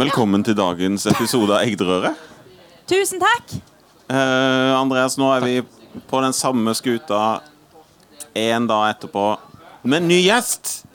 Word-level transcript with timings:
Velkommen 0.00 0.40
til 0.46 0.54
dagens 0.56 1.02
episode 1.10 1.52
av 1.52 1.66
Eggdrøret. 1.66 2.16
Tusen 2.88 3.20
takk. 3.20 3.52
Eh, 4.08 4.70
Andreas, 4.72 5.18
nå 5.20 5.26
er 5.34 5.44
vi 5.44 5.56
på 6.08 6.22
den 6.24 6.32
samme 6.32 6.72
skuta 6.78 7.40
en 8.32 8.68
dag 8.70 8.94
etterpå 8.94 9.24
med 9.82 9.98
en 10.00 10.08
ny 10.08 10.22
gjest. 10.22 10.86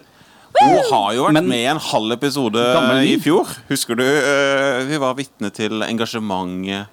Hun 0.58 0.80
har 0.90 1.14
jo 1.14 1.28
vært 1.28 1.34
Men- 1.38 1.50
med 1.52 1.60
i 1.60 1.70
en 1.70 1.84
halv 1.92 2.16
episode 2.18 2.64
i 3.06 3.20
fjor. 3.20 3.46
Husker 3.70 3.96
du? 3.96 4.04
eh, 4.04 4.86
vi 4.90 4.98
var 4.98 5.14
vitne 5.14 5.54
til 5.54 5.84
engasjementet, 5.84 6.88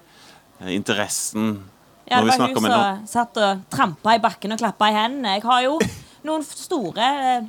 eh, 0.61 0.67
interessen 0.75 1.63
Ja, 2.11 2.21
det 2.21 2.37
var 2.37 2.47
hun 2.47 2.55
som 2.55 3.07
satt 3.07 3.37
og 3.37 3.61
trampa 3.71 4.13
i 4.13 4.19
bakken 4.19 4.51
og 4.51 4.59
klappa 4.59 4.91
i 4.91 4.93
hendene. 4.93 5.33
Jeg 5.39 5.43
har 5.43 5.61
jo 5.63 5.79
noen 6.23 6.43
store 6.43 6.99
eh, 6.99 7.41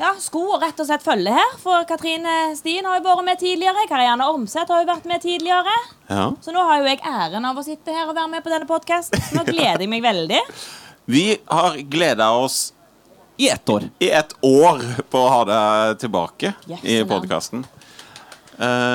ja, 0.00 0.12
sko 0.20 0.42
og 0.54 0.62
rett 0.62 0.78
og 0.80 0.86
slett 0.88 1.04
følge 1.04 1.32
her. 1.36 1.56
For 1.62 1.84
Katrine 1.88 2.36
Stien 2.58 2.86
har 2.88 2.98
jo 2.98 3.04
vært 3.06 3.24
med 3.26 3.40
tidligere. 3.42 3.84
Karianne 3.90 4.26
Ormseth 4.32 4.72
har 4.72 4.82
jo 4.84 4.88
vært 4.88 5.08
med 5.10 5.22
tidligere. 5.24 5.74
Ja. 6.08 6.30
Så 6.44 6.54
nå 6.54 6.62
har 6.68 6.80
jo 6.80 6.88
jeg 6.88 7.02
æren 7.04 7.44
av 7.48 7.58
å 7.60 7.64
sitte 7.66 7.94
her 7.94 8.08
og 8.08 8.16
være 8.16 8.30
med 8.32 8.44
på 8.44 8.52
denne 8.52 8.68
podkasten. 8.70 9.20
Nå 9.36 9.44
gleder 9.48 9.84
jeg 9.84 9.90
meg 9.92 10.04
veldig. 10.04 10.40
Vi 11.12 11.26
har 11.50 11.76
gleda 11.92 12.30
oss 12.38 12.72
I 13.42 13.48
ett 13.52 13.68
år. 13.68 13.88
i 13.98 14.08
et 14.14 14.32
år 14.46 14.82
på 15.10 15.18
å 15.18 15.30
ha 15.32 15.40
deg 15.48 15.98
tilbake 16.04 16.52
Yes, 16.70 16.82
i 16.84 17.00
podkasten. 17.08 17.64
Uh, 18.62 18.94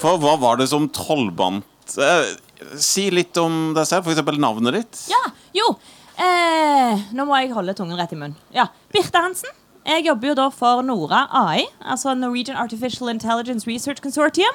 for 0.00 0.18
hva 0.18 0.32
var 0.40 0.56
det 0.58 0.66
som 0.72 0.88
trollbandt 0.90 1.94
uh, 2.00 2.24
Si 2.80 3.04
litt 3.12 3.36
om 3.38 3.72
deg 3.76 3.86
selv, 3.86 4.08
f.eks. 4.08 4.38
navnet 4.40 4.74
ditt. 4.80 5.02
Ja, 5.12 5.20
jo. 5.54 5.66
uh, 6.18 7.02
nå 7.14 7.26
må 7.28 7.38
jeg 7.40 7.52
holde 7.54 7.74
tungen 7.78 7.98
rett 7.98 8.14
i 8.14 8.18
munnen. 8.18 8.38
Ja, 8.54 8.68
Birte 8.94 9.22
Hansen. 9.22 9.50
Jeg 9.86 10.04
jobber 10.06 10.28
jo 10.28 10.34
da 10.38 10.48
for 10.54 10.82
Nora 10.86 11.24
AI, 11.34 11.64
altså 11.84 12.14
Norwegian 12.14 12.56
Artificial 12.56 13.08
Intelligence 13.10 13.66
Research 13.66 14.00
Consortium. 14.02 14.54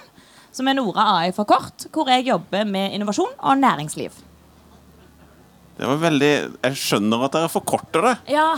Som 0.55 0.67
er 0.71 0.73
Nora 0.77 1.03
AI 1.19 1.31
for 1.35 1.43
kort, 1.45 1.85
hvor 1.93 2.07
jeg 2.09 2.25
jobber 2.29 2.63
med 2.65 2.93
innovasjon 2.95 3.33
og 3.37 3.57
næringsliv. 3.59 4.11
Det 5.77 5.85
var 5.85 5.99
veldig 6.01 6.29
Jeg 6.63 6.77
skjønner 6.79 7.25
at 7.27 7.35
dere 7.35 7.49
forkorter 7.53 8.01
det, 8.07 8.15
Ja, 8.33 8.55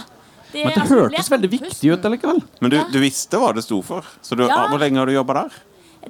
det, 0.54 0.64
Men 0.64 0.72
det 0.74 0.82
altså, 0.82 1.00
hørtes 1.02 1.32
veldig 1.32 1.50
viktig 1.52 1.92
ut 1.94 2.06
allikevel. 2.06 2.40
men 2.62 2.72
du, 2.72 2.78
Ja. 2.78 2.86
du 2.94 3.00
visste 3.00 3.38
hva 3.38 3.54
det 3.54 3.64
sto 3.66 3.82
for. 3.82 4.06
Så 4.22 4.36
du, 4.38 4.46
Ja. 4.48 4.68
Hvor 4.70 4.80
lenge 4.80 4.98
har 4.98 5.06
du 5.06 5.12
jobba 5.12 5.34
der? 5.34 5.50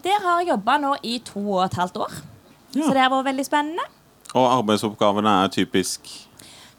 Der 0.03 0.19
har 0.21 0.39
jeg 0.41 0.49
jobba 0.49 0.77
nå 0.77 0.95
i 1.03 1.17
to 1.19 1.39
og 1.39 1.63
et 1.65 1.73
halvt 1.73 1.97
år. 1.97 2.11
Ja. 2.75 2.83
Så 2.83 2.93
det 2.93 3.01
har 3.01 3.09
vært 3.09 3.25
veldig 3.25 3.45
spennende. 3.45 3.83
Og 4.35 4.45
arbeidsoppgavene 4.63 5.43
er 5.43 5.47
typisk 5.47 6.01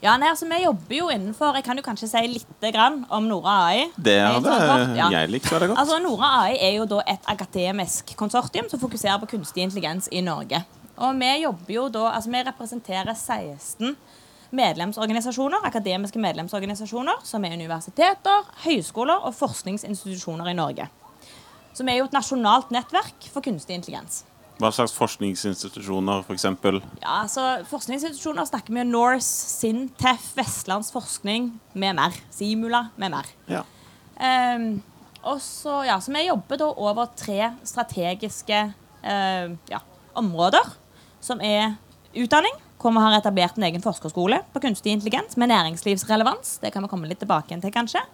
Ja, 0.01 0.15
nei, 0.17 0.31
altså 0.33 0.47
Vi 0.49 0.63
jobber 0.63 0.95
jo 0.95 1.09
innenfor 1.13 1.57
Jeg 1.59 1.65
kan 1.67 1.77
jo 1.77 1.83
kanskje 1.85 2.09
si 2.09 2.21
litt 2.31 2.67
grann 2.73 3.03
om 3.13 3.27
Nora 3.29 3.57
AI. 3.67 3.83
Det 3.95 4.17
hadde 4.17 4.55
ja. 4.97 5.09
jeg 5.13 5.29
likt 5.29 5.49
veldig 5.51 5.71
godt. 5.71 5.81
Altså, 5.81 5.99
Nora 6.01 6.31
AI 6.41 6.55
er 6.57 6.73
jo 6.79 6.87
da 6.89 7.03
et 7.09 7.27
akademisk 7.29 8.15
konsortium 8.17 8.69
som 8.71 8.81
fokuserer 8.81 9.21
på 9.21 9.29
kunstig 9.35 9.65
intelligens 9.65 10.09
i 10.11 10.23
Norge. 10.25 10.63
Og 11.01 11.21
vi 11.21 11.29
jobber 11.43 11.73
jo 11.73 11.85
da, 11.93 12.07
altså 12.15 12.33
vi 12.33 12.41
representerer 12.45 13.13
16 13.13 13.95
medlemsorganisasjoner, 14.51 15.63
akademiske 15.69 16.19
medlemsorganisasjoner, 16.19 17.21
som 17.23 17.45
er 17.45 17.55
universiteter, 17.55 18.49
høyskoler 18.65 19.21
og 19.29 19.37
forskningsinstitusjoner 19.37 20.51
i 20.51 20.57
Norge. 20.57 20.89
Så 21.73 21.85
vi 21.87 21.93
er 21.93 22.01
jo 22.01 22.09
et 22.09 22.17
nasjonalt 22.17 22.73
nettverk 22.73 23.29
for 23.31 23.45
kunstig 23.45 23.77
intelligens. 23.79 24.25
Hva 24.61 24.69
slags 24.69 24.93
forskningsinstitusjoner, 24.93 26.21
f.eks.? 26.21 26.45
Ja, 27.01 27.23
altså 27.23 27.45
Forskningsinstitusjoner 27.69 28.45
snakker 28.45 28.75
vi 28.75 28.83
Norse, 28.85 29.25
SINTEF, 29.57 30.27
Vestlands 30.37 30.91
forskning 30.93 31.49
med 31.73 31.97
mer. 31.97 32.17
Simula 32.33 32.83
med 33.01 33.15
mer. 33.15 33.31
Ja. 33.49 33.63
Um, 34.21 34.75
også, 35.25 35.79
ja, 35.87 35.97
så 36.01 36.13
vi 36.13 36.27
jobber 36.27 36.61
da 36.61 36.67
over 36.77 37.09
tre 37.17 37.55
strategiske 37.65 38.59
uh, 39.01 39.55
ja, 39.71 39.81
områder, 40.17 40.69
som 41.21 41.41
er 41.41 41.73
utdanning, 42.13 42.53
hvor 42.81 42.93
vi 42.93 43.01
har 43.01 43.17
etablert 43.17 43.57
en 43.57 43.65
egen 43.65 43.81
forskerskole 43.81 44.43
på 44.53 44.61
kunstig 44.61 44.93
intelligens 44.93 45.37
med 45.41 45.49
næringslivsrelevans. 45.53 46.59
Det 46.61 46.73
kan 46.73 46.85
vi 46.85 46.93
komme 46.93 47.09
litt 47.09 47.21
tilbake 47.21 47.57
til, 47.57 47.73
kanskje. 47.73 48.05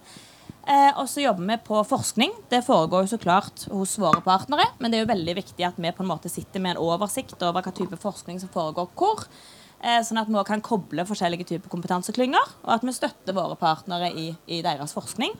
Eh, 0.68 0.90
og 1.00 1.06
så 1.08 1.22
jobber 1.22 1.46
vi 1.48 1.56
på 1.64 1.78
forskning. 1.88 2.34
Det 2.52 2.60
foregår 2.66 3.06
jo 3.06 3.12
så 3.14 3.18
klart 3.20 3.62
hos 3.72 3.94
våre 4.00 4.20
partnere, 4.24 4.66
men 4.78 4.92
det 4.92 4.98
er 4.98 5.06
jo 5.06 5.12
veldig 5.14 5.34
viktig 5.38 5.64
at 5.64 5.78
vi 5.80 5.92
på 5.96 6.04
en 6.04 6.10
måte 6.10 6.28
sitter 6.28 6.60
med 6.60 6.76
en 6.76 6.82
oversikt 6.90 7.40
over 7.40 7.64
hva 7.64 7.72
type 7.72 7.96
forskning 8.02 8.42
som 8.42 8.52
foregår 8.52 8.90
hvor. 8.98 9.24
Eh, 9.80 10.02
sånn 10.04 10.20
at 10.20 10.28
vi 10.28 10.42
kan 10.44 10.64
koble 10.64 11.06
forskjellige 11.08 11.46
typer 11.54 11.72
kompetanseklynger, 11.72 12.52
og 12.66 12.74
at 12.74 12.84
vi 12.84 12.92
støtter 12.92 13.36
våre 13.36 13.56
partnere 13.56 14.10
i, 14.12 14.28
i 14.44 14.60
deres 14.66 14.92
forskning. 14.96 15.32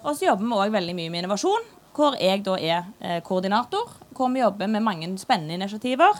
Og 0.00 0.14
så 0.14 0.30
jobber 0.30 0.46
vi 0.46 0.60
òg 0.62 0.72
veldig 0.78 0.96
mye 0.96 1.12
med 1.12 1.24
innovasjon, 1.24 1.66
hvor 1.96 2.16
jeg 2.16 2.44
da 2.46 2.56
er 2.56 2.86
eh, 3.00 3.18
koordinator. 3.26 3.98
Hvor 4.16 4.32
vi 4.32 4.40
jobber 4.40 4.68
med 4.68 4.84
mange 4.84 5.10
spennende 5.20 5.58
initiativer. 5.58 6.16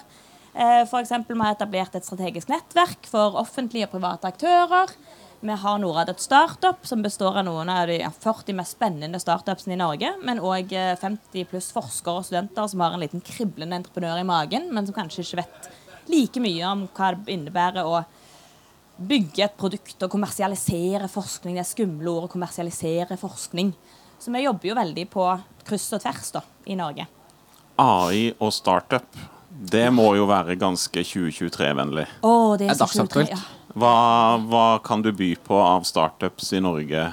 Eh, 0.53 0.83
eksempel, 0.85 1.37
vi 1.37 1.47
har 1.47 1.57
etablert 1.57 1.97
et 1.97 2.05
strategisk 2.05 2.51
nettverk 2.53 3.09
for 3.09 3.39
offentlige 3.41 3.89
og 3.89 3.95
private 3.95 4.35
aktører. 4.35 4.93
Vi 5.41 5.53
har 5.57 5.79
Norad 5.79 6.15
startup, 6.21 6.87
som 6.87 7.03
består 7.03 7.39
av 7.39 7.45
noen 7.47 7.69
av 7.73 7.87
de 7.89 7.97
40 8.21 8.53
mest 8.59 8.75
spennende 8.77 9.21
startupsene 9.23 9.73
i 9.73 9.79
Norge. 9.81 10.11
Men 10.23 10.41
òg 10.45 10.75
50 11.01 11.47
pluss 11.49 11.71
forskere 11.73 12.21
og 12.21 12.27
studenter 12.29 12.67
som 12.69 12.83
har 12.85 12.93
en 12.93 13.01
liten 13.01 13.23
kriblende 13.25 13.79
entreprenør 13.81 14.21
i 14.21 14.27
magen, 14.29 14.69
men 14.75 14.85
som 14.85 14.97
kanskje 14.99 15.25
ikke 15.25 15.41
vet 15.41 15.71
like 16.13 16.43
mye 16.45 16.67
om 16.69 16.83
hva 16.93 17.13
det 17.17 17.33
innebærer 17.33 17.89
å 17.89 18.03
bygge 19.01 19.47
et 19.47 19.57
produkt 19.57 20.05
og 20.05 20.13
kommersialisere 20.13 21.09
forskning. 21.09 21.57
Det 21.57 21.63
er 21.65 21.71
skumle 21.71 22.13
ord 22.13 22.27
å 22.29 22.33
kommersialisere 22.35 23.17
forskning. 23.17 23.73
Så 24.21 24.33
vi 24.35 24.43
jobber 24.45 24.69
jo 24.69 24.77
veldig 24.77 25.07
på 25.09 25.25
kryss 25.65 25.87
og 25.97 26.03
tvers 26.05 26.35
da, 26.37 26.43
i 26.69 26.77
Norge. 26.77 27.07
AI 27.81 28.27
og 28.37 28.53
startup. 28.53 29.09
Det 29.49 29.87
må 29.93 30.11
jo 30.19 30.27
være 30.29 30.59
ganske 30.61 31.01
2023-vennlig. 31.01 32.05
Å, 32.29 32.35
det 32.61 32.69
er 32.69 32.75
Er 32.75 32.77
så 32.77 32.85
dagsaktuelt. 32.85 33.33
kult, 33.33 33.41
Ja. 33.41 33.57
Hva, 33.79 34.39
hva 34.51 34.65
kan 34.83 35.03
du 35.05 35.13
by 35.15 35.35
på 35.47 35.55
av 35.55 35.85
startups 35.87 36.49
i 36.57 36.61
Norge 36.63 37.05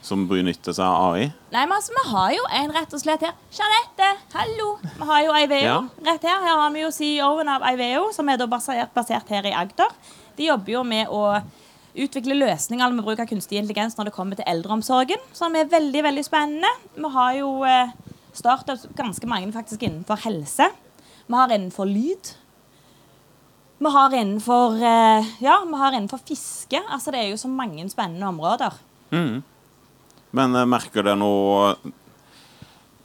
som 0.00 0.22
benytter 0.30 0.72
seg 0.72 0.86
av 0.86 1.10
AI? 1.12 1.26
Nei, 1.52 1.64
men 1.68 1.74
altså, 1.76 1.92
Vi 1.98 2.04
har 2.14 2.30
jo 2.32 2.46
en 2.60 2.72
rett 2.72 2.94
og 2.96 3.02
slett 3.02 3.24
her. 3.26 3.34
Jeanette, 3.52 4.08
hallo! 4.32 4.68
Vi 4.84 5.08
har 5.10 5.22
jo 5.26 5.34
Iveo 5.36 5.66
Ja. 5.66 5.78
rett 6.06 6.24
her. 6.24 6.40
Her 6.46 6.56
har 6.62 6.70
vi 6.72 6.80
jo 6.86 6.90
CEO-en 6.94 7.48
av 7.52 7.66
Iveo, 7.74 8.08
som 8.16 8.28
er 8.28 8.38
da 8.40 8.46
basert, 8.46 8.94
basert 8.94 9.28
her 9.28 9.44
i 9.50 9.52
Agder. 9.52 9.92
De 10.38 10.48
jobber 10.48 10.72
jo 10.72 10.82
med 10.84 11.08
å 11.12 11.42
utvikle 11.98 12.38
løsninger 12.38 12.92
med 12.94 13.04
bruk 13.04 13.20
av 13.20 13.26
kunstig 13.26 13.58
intelligens 13.58 13.96
når 13.98 14.08
det 14.08 14.14
kommer 14.14 14.36
til 14.38 14.46
eldreomsorgen, 14.48 15.20
som 15.34 15.54
er 15.56 15.68
veldig 15.68 16.02
veldig 16.08 16.24
spennende. 16.24 16.70
Vi 16.96 17.10
har 17.10 17.32
jo 17.34 17.64
eh, 17.64 17.90
startups 18.32 18.86
ganske 18.96 19.26
mange 19.28 19.52
faktisk 19.52 19.82
innenfor 19.82 20.16
helse. 20.24 20.70
Vi 21.28 21.34
har 21.34 21.48
innenfor 21.52 21.84
lyd. 21.84 22.32
Vi 23.78 23.90
har 23.94 24.14
innenfor 24.14 24.74
eh, 24.82 25.26
ja, 25.38 25.64
vi 25.66 25.78
har 25.78 25.92
innenfor 25.92 26.18
fiske. 26.26 26.80
Altså, 26.88 27.12
det 27.14 27.20
er 27.22 27.30
jo 27.30 27.38
så 27.38 27.50
mange 27.50 27.84
spennende 27.90 28.26
områder. 28.26 28.74
Men 30.30 30.56
eh, 30.58 30.66
merker 30.68 31.06
dere 31.06 31.16
noe 31.16 31.70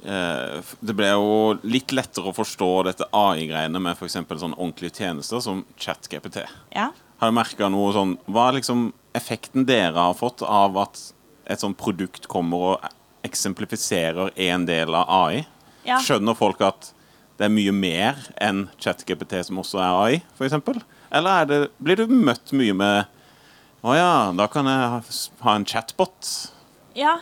eh, 0.04 0.74
Det 0.84 0.96
ble 0.98 1.12
jo 1.14 1.36
litt 1.64 1.94
lettere 1.96 2.32
å 2.32 2.36
forstå 2.36 2.72
dette 2.90 3.08
AI-greiene 3.16 3.80
med 3.80 3.96
f.eks. 3.96 4.18
sånn 4.18 4.58
ordentlige 4.58 4.98
tjenester 5.04 5.44
som 5.46 5.64
ChatGPT. 5.78 6.42
Ja. 6.76 6.90
Har 7.22 7.32
du 7.32 7.38
merka 7.38 7.70
noe 7.72 7.94
sånn 7.96 8.18
Hva 8.26 8.50
er 8.50 8.60
liksom 8.60 8.90
effekten 9.16 9.68
dere 9.70 10.10
har 10.10 10.18
fått 10.18 10.42
av 10.42 10.76
at 10.82 11.00
et 11.46 11.62
sånt 11.62 11.78
produkt 11.78 12.26
kommer 12.32 12.68
og 12.74 12.90
eksemplifiserer 13.24 14.34
en 14.50 14.66
del 14.68 14.96
av 14.98 15.08
AI? 15.22 15.46
Ja. 15.86 16.02
Skjønner 16.02 16.36
folk 16.40 16.64
at 16.66 16.92
det 17.38 17.46
er 17.48 17.54
mye 17.54 17.72
mer 17.74 18.20
enn 18.42 18.68
ChatGPT 18.80 19.40
som 19.48 19.58
også 19.64 19.80
er 19.82 20.00
AI, 20.04 20.22
f.eks.? 20.38 20.54
Eller 21.14 21.30
er 21.42 21.46
det, 21.50 21.60
blir 21.84 21.96
du 22.00 22.08
møtt 22.08 22.54
mye 22.54 22.74
med 22.74 23.06
Å 23.84 23.94
ja, 23.98 24.12
da 24.32 24.46
kan 24.48 24.66
jeg 24.66 24.90
ha, 25.44 25.54
en 25.58 25.66
chatbot. 25.68 26.30
Ja, 26.96 27.18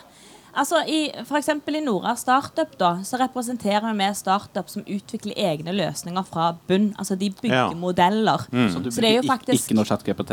altså 0.54 0.78
i, 0.86 1.08
for 1.26 1.40
eksempel 1.40 1.74
i 1.74 1.80
Nora 1.82 2.12
Startup 2.14 2.70
da, 2.78 2.92
så 3.02 3.18
representerer 3.18 3.82
vi 3.88 3.96
med 3.98 4.14
startup 4.14 4.70
som 4.70 4.84
utvikler 4.86 5.34
egne 5.34 5.74
løsninger 5.74 6.22
fra 6.28 6.52
bunn. 6.68 6.92
Altså 7.02 7.16
de 7.18 7.32
bygger 7.34 7.56
Ja. 7.56 7.72
modeller. 7.74 8.44
Så 8.70 8.78
du 8.84 8.90
Så 8.94 9.00
det 9.02 9.10
er 9.10 9.16
jo 9.16 9.22
bruker 9.22 9.26
ikk- 9.26 9.32
faktisk- 9.32 9.66
ikke 9.72 9.74
noe 9.80 9.90
ChatGPT 9.90 10.32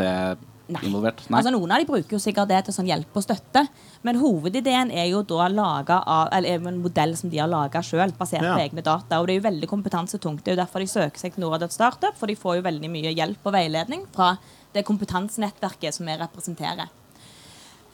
Nei. 0.70 0.82
involvert? 0.88 1.22
Nei. 1.28 1.38
Altså 1.40 1.52
Noen 1.54 1.72
av 1.74 1.82
de 1.82 1.88
bruker 1.88 2.16
jo 2.16 2.20
sikkert 2.22 2.48
det 2.48 2.60
til 2.66 2.76
sånn 2.76 2.88
hjelp 2.88 3.16
og 3.18 3.24
støtte, 3.24 3.64
men 4.06 4.20
hovedideen 4.20 4.92
er 4.94 5.08
jo 5.10 5.22
da 5.22 5.48
laget 5.48 5.96
av, 6.06 6.28
eller 6.32 6.48
er 6.54 6.68
en 6.70 6.80
modell 6.82 7.16
som 7.18 7.30
de 7.32 7.38
har 7.42 7.50
laga 7.50 7.82
sjøl, 7.82 8.12
basert 8.18 8.42
Ja. 8.46 8.54
på 8.56 8.64
egne 8.68 8.82
data. 8.82 9.20
Og 9.20 9.26
det 9.26 9.36
er 9.36 9.40
jo 9.40 9.48
veldig 9.50 9.68
kompetansetungt. 9.68 10.44
Det 10.44 10.52
er 10.52 10.56
jo 10.56 10.62
derfor 10.64 10.80
de 10.80 10.86
søker 10.86 11.18
seg 11.18 11.34
til 11.34 11.44
Norad 11.44 11.66
Startup, 11.70 12.16
for 12.16 12.26
de 12.26 12.34
får 12.36 12.56
jo 12.60 12.62
veldig 12.70 12.90
mye 12.90 13.14
hjelp 13.14 13.44
og 13.44 13.52
veiledning 13.52 14.06
fra 14.14 14.38
det 14.72 14.84
kompetansenettverket 14.86 15.94
som 15.94 16.06
vi 16.06 16.16
representerer. 16.16 16.88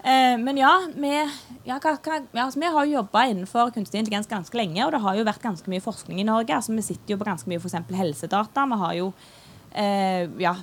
Eh, 0.06 0.37
men 0.38 0.56
ja, 0.61 0.70
vi, 0.94 1.08
ja, 1.67 1.81
hva, 1.82 1.96
hva, 1.99 2.20
ja 2.31 2.44
altså, 2.44 2.61
vi 2.62 2.69
har 2.70 2.84
jo 2.87 2.99
jobba 3.00 3.25
innenfor 3.26 3.72
kunstig 3.75 3.99
intelligens 3.99 4.29
ganske 4.31 4.55
lenge, 4.55 4.84
og 4.87 4.93
det 4.94 5.00
har 5.02 5.17
jo 5.19 5.25
vært 5.26 5.43
ganske 5.43 5.72
mye 5.72 5.82
forskning 5.82 6.20
i 6.22 6.26
Norge. 6.29 6.55
Altså, 6.55 6.76
vi 6.76 6.84
sitter 6.87 7.17
jo 7.17 7.19
på 7.19 7.26
ganske 7.26 7.50
mye 7.50 7.58
eksempel 7.58 7.99
helsedata. 7.99 8.67
Vi 8.70 8.79
har 8.84 8.94
jo 9.00 9.08
eh, 9.76 10.25
ja, 10.40 10.55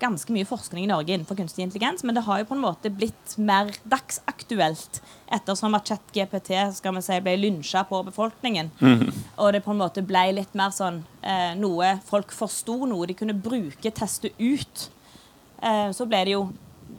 ganske 0.00 0.32
mye 0.34 0.46
forskning 0.48 0.84
i 0.86 0.90
Norge 0.90 1.14
innenfor 1.14 1.38
kunstig 1.38 1.64
intelligens, 1.64 2.04
men 2.06 2.16
det 2.16 2.24
har 2.26 2.42
jo 2.42 2.48
på 2.50 2.56
en 2.56 2.62
måte 2.64 2.92
blitt 2.94 3.34
mer 3.38 3.72
dagsaktuelt 3.88 5.00
ettersom 5.32 5.74
at 5.78 5.88
ChatGPT 5.88 6.52
skal 6.76 6.96
vi 6.96 7.02
si, 7.04 7.18
ble 7.24 7.36
lynsja 7.40 7.84
på 7.88 8.02
befolkningen. 8.06 8.70
Og 9.36 9.52
det 9.54 9.62
på 9.64 9.74
en 9.74 9.82
måte 9.82 10.04
ble 10.06 10.24
litt 10.36 10.54
mer 10.58 10.74
sånn 10.74 11.02
eh, 11.22 11.52
noe 11.58 11.96
folk 12.08 12.32
forsto, 12.36 12.82
noe 12.86 13.08
de 13.10 13.18
kunne 13.18 13.36
bruke, 13.36 13.90
teste 13.90 14.32
ut. 14.38 14.88
Eh, 15.62 15.90
så 15.96 16.06
ble 16.08 16.24
det 16.28 16.36
jo 16.36 16.46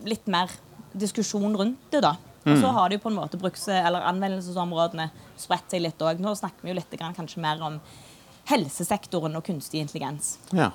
litt 0.10 0.28
mer 0.28 0.52
diskusjon 0.94 1.56
rundt 1.58 1.92
det, 1.94 2.04
da. 2.04 2.16
Og 2.44 2.58
så 2.60 2.72
har 2.76 2.90
det 2.90 2.98
jo 2.98 3.06
på 3.06 3.12
en 3.14 3.22
måte 3.22 3.38
bruks- 3.40 3.70
eller 3.72 4.04
anvendelsesområdene 4.10 5.06
spredt 5.40 5.72
seg 5.72 5.86
litt 5.86 6.02
òg. 6.04 6.20
Nå 6.20 6.34
snakker 6.36 6.66
vi 6.66 6.74
jo 6.74 6.76
litt 6.76 6.98
grann, 7.00 7.16
kanskje 7.16 7.40
mer 7.44 7.62
om 7.64 7.78
helsesektoren 8.50 9.38
og 9.40 9.46
kunstig 9.48 9.80
intelligens. 9.80 10.34
Ja. 10.52 10.74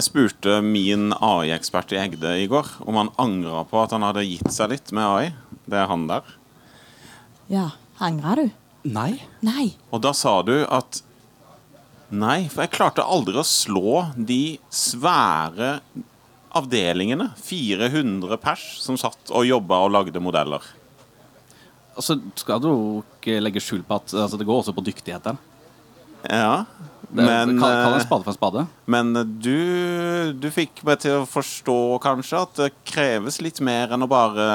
Jeg 0.00 0.06
spurte 0.06 0.52
min 0.64 1.10
AI-ekspert 1.12 1.90
i 1.92 1.98
Egde 2.00 2.30
i 2.40 2.46
går 2.48 2.70
om 2.88 2.96
han 2.96 3.10
angra 3.20 3.66
på 3.68 3.82
at 3.82 3.92
han 3.92 4.00
hadde 4.06 4.22
gitt 4.24 4.48
seg 4.48 4.70
litt 4.72 4.88
med 4.96 5.04
AI. 5.04 5.26
Det 5.68 5.76
er 5.76 5.90
han 5.90 6.06
der. 6.08 6.30
Ja, 7.52 7.66
Angra 8.00 8.38
du? 8.38 8.46
Nei. 8.88 9.18
Nei. 9.44 9.66
Og 9.92 10.00
da 10.00 10.14
sa 10.16 10.38
du 10.40 10.54
at 10.64 11.02
Nei, 12.08 12.48
for 12.48 12.64
jeg 12.64 12.72
klarte 12.78 13.04
aldri 13.04 13.36
å 13.42 13.44
slå 13.44 14.06
de 14.16 14.56
svære 14.72 15.74
avdelingene. 16.56 17.28
400 17.36 18.40
pers 18.40 18.64
som 18.80 18.96
satt 18.96 19.28
og 19.28 19.44
jobba 19.50 19.82
og 19.84 19.92
lagde 19.98 20.24
modeller. 20.24 20.64
Altså, 21.92 22.16
skal 22.40 22.64
du 22.64 22.70
ikke 23.04 23.36
legge 23.44 23.60
skjul 23.60 23.84
på 23.84 24.00
at 24.00 24.16
altså, 24.16 24.40
det 24.40 24.48
går 24.48 24.62
også 24.64 24.74
på 24.80 24.86
dyktighet 24.88 25.28
der. 25.28 25.44
Ja, 26.24 26.64
Det, 27.10 27.24
men, 27.26 27.56
kall, 27.58 27.72
kall 27.74 27.92
en 27.94 27.98
eh, 27.98 28.04
spade 28.06 28.22
for 28.22 28.30
en 28.30 28.36
spade. 28.38 28.62
men 28.86 29.12
du, 29.42 29.56
du 30.38 30.46
fikk 30.54 30.84
meg 30.86 31.00
til 31.02 31.16
å 31.18 31.26
forstå 31.26 31.76
kanskje 32.04 32.42
at 32.44 32.52
det 32.60 32.68
kreves 32.86 33.40
litt 33.42 33.58
mer 33.66 33.90
enn 33.96 34.04
å 34.06 34.08
bare 34.10 34.46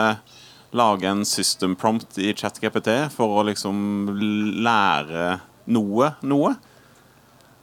lage 0.76 1.08
en 1.08 1.26
system 1.28 1.76
prompt 1.80 2.18
i 2.20 2.32
ChatGPT 2.36 3.12
for 3.12 3.28
å 3.42 3.44
liksom 3.48 3.76
lære 4.64 5.40
noe. 5.72 6.14
Noe. 6.24 6.56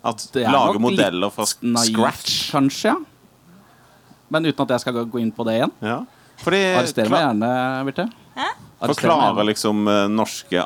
At 0.05 0.25
Det 0.35 0.43
er 0.44 0.50
lage 0.53 0.75
nok 0.77 0.83
modeller 0.91 1.31
fra 1.33 1.45
naivt, 1.62 1.93
scratch. 1.93 2.37
Kanskje, 2.53 2.88
ja. 2.93 2.97
Men 4.33 4.45
uten 4.49 4.65
at 4.65 4.71
jeg 4.77 4.81
skal 4.85 5.05
gå- 5.05 5.21
inn 5.21 5.33
på 5.33 5.45
det 5.45 5.55
igjen. 5.61 5.73
Ja. 5.85 5.99
Fordi 6.43 6.62
Arrester 6.75 7.09
meg 7.12 7.21
gjerne, 7.23 7.50
Birte. 7.87 8.06
Gjerne. 8.35 9.45
liksom 9.47 9.87
eh, 9.88 10.09
norske 10.11 10.65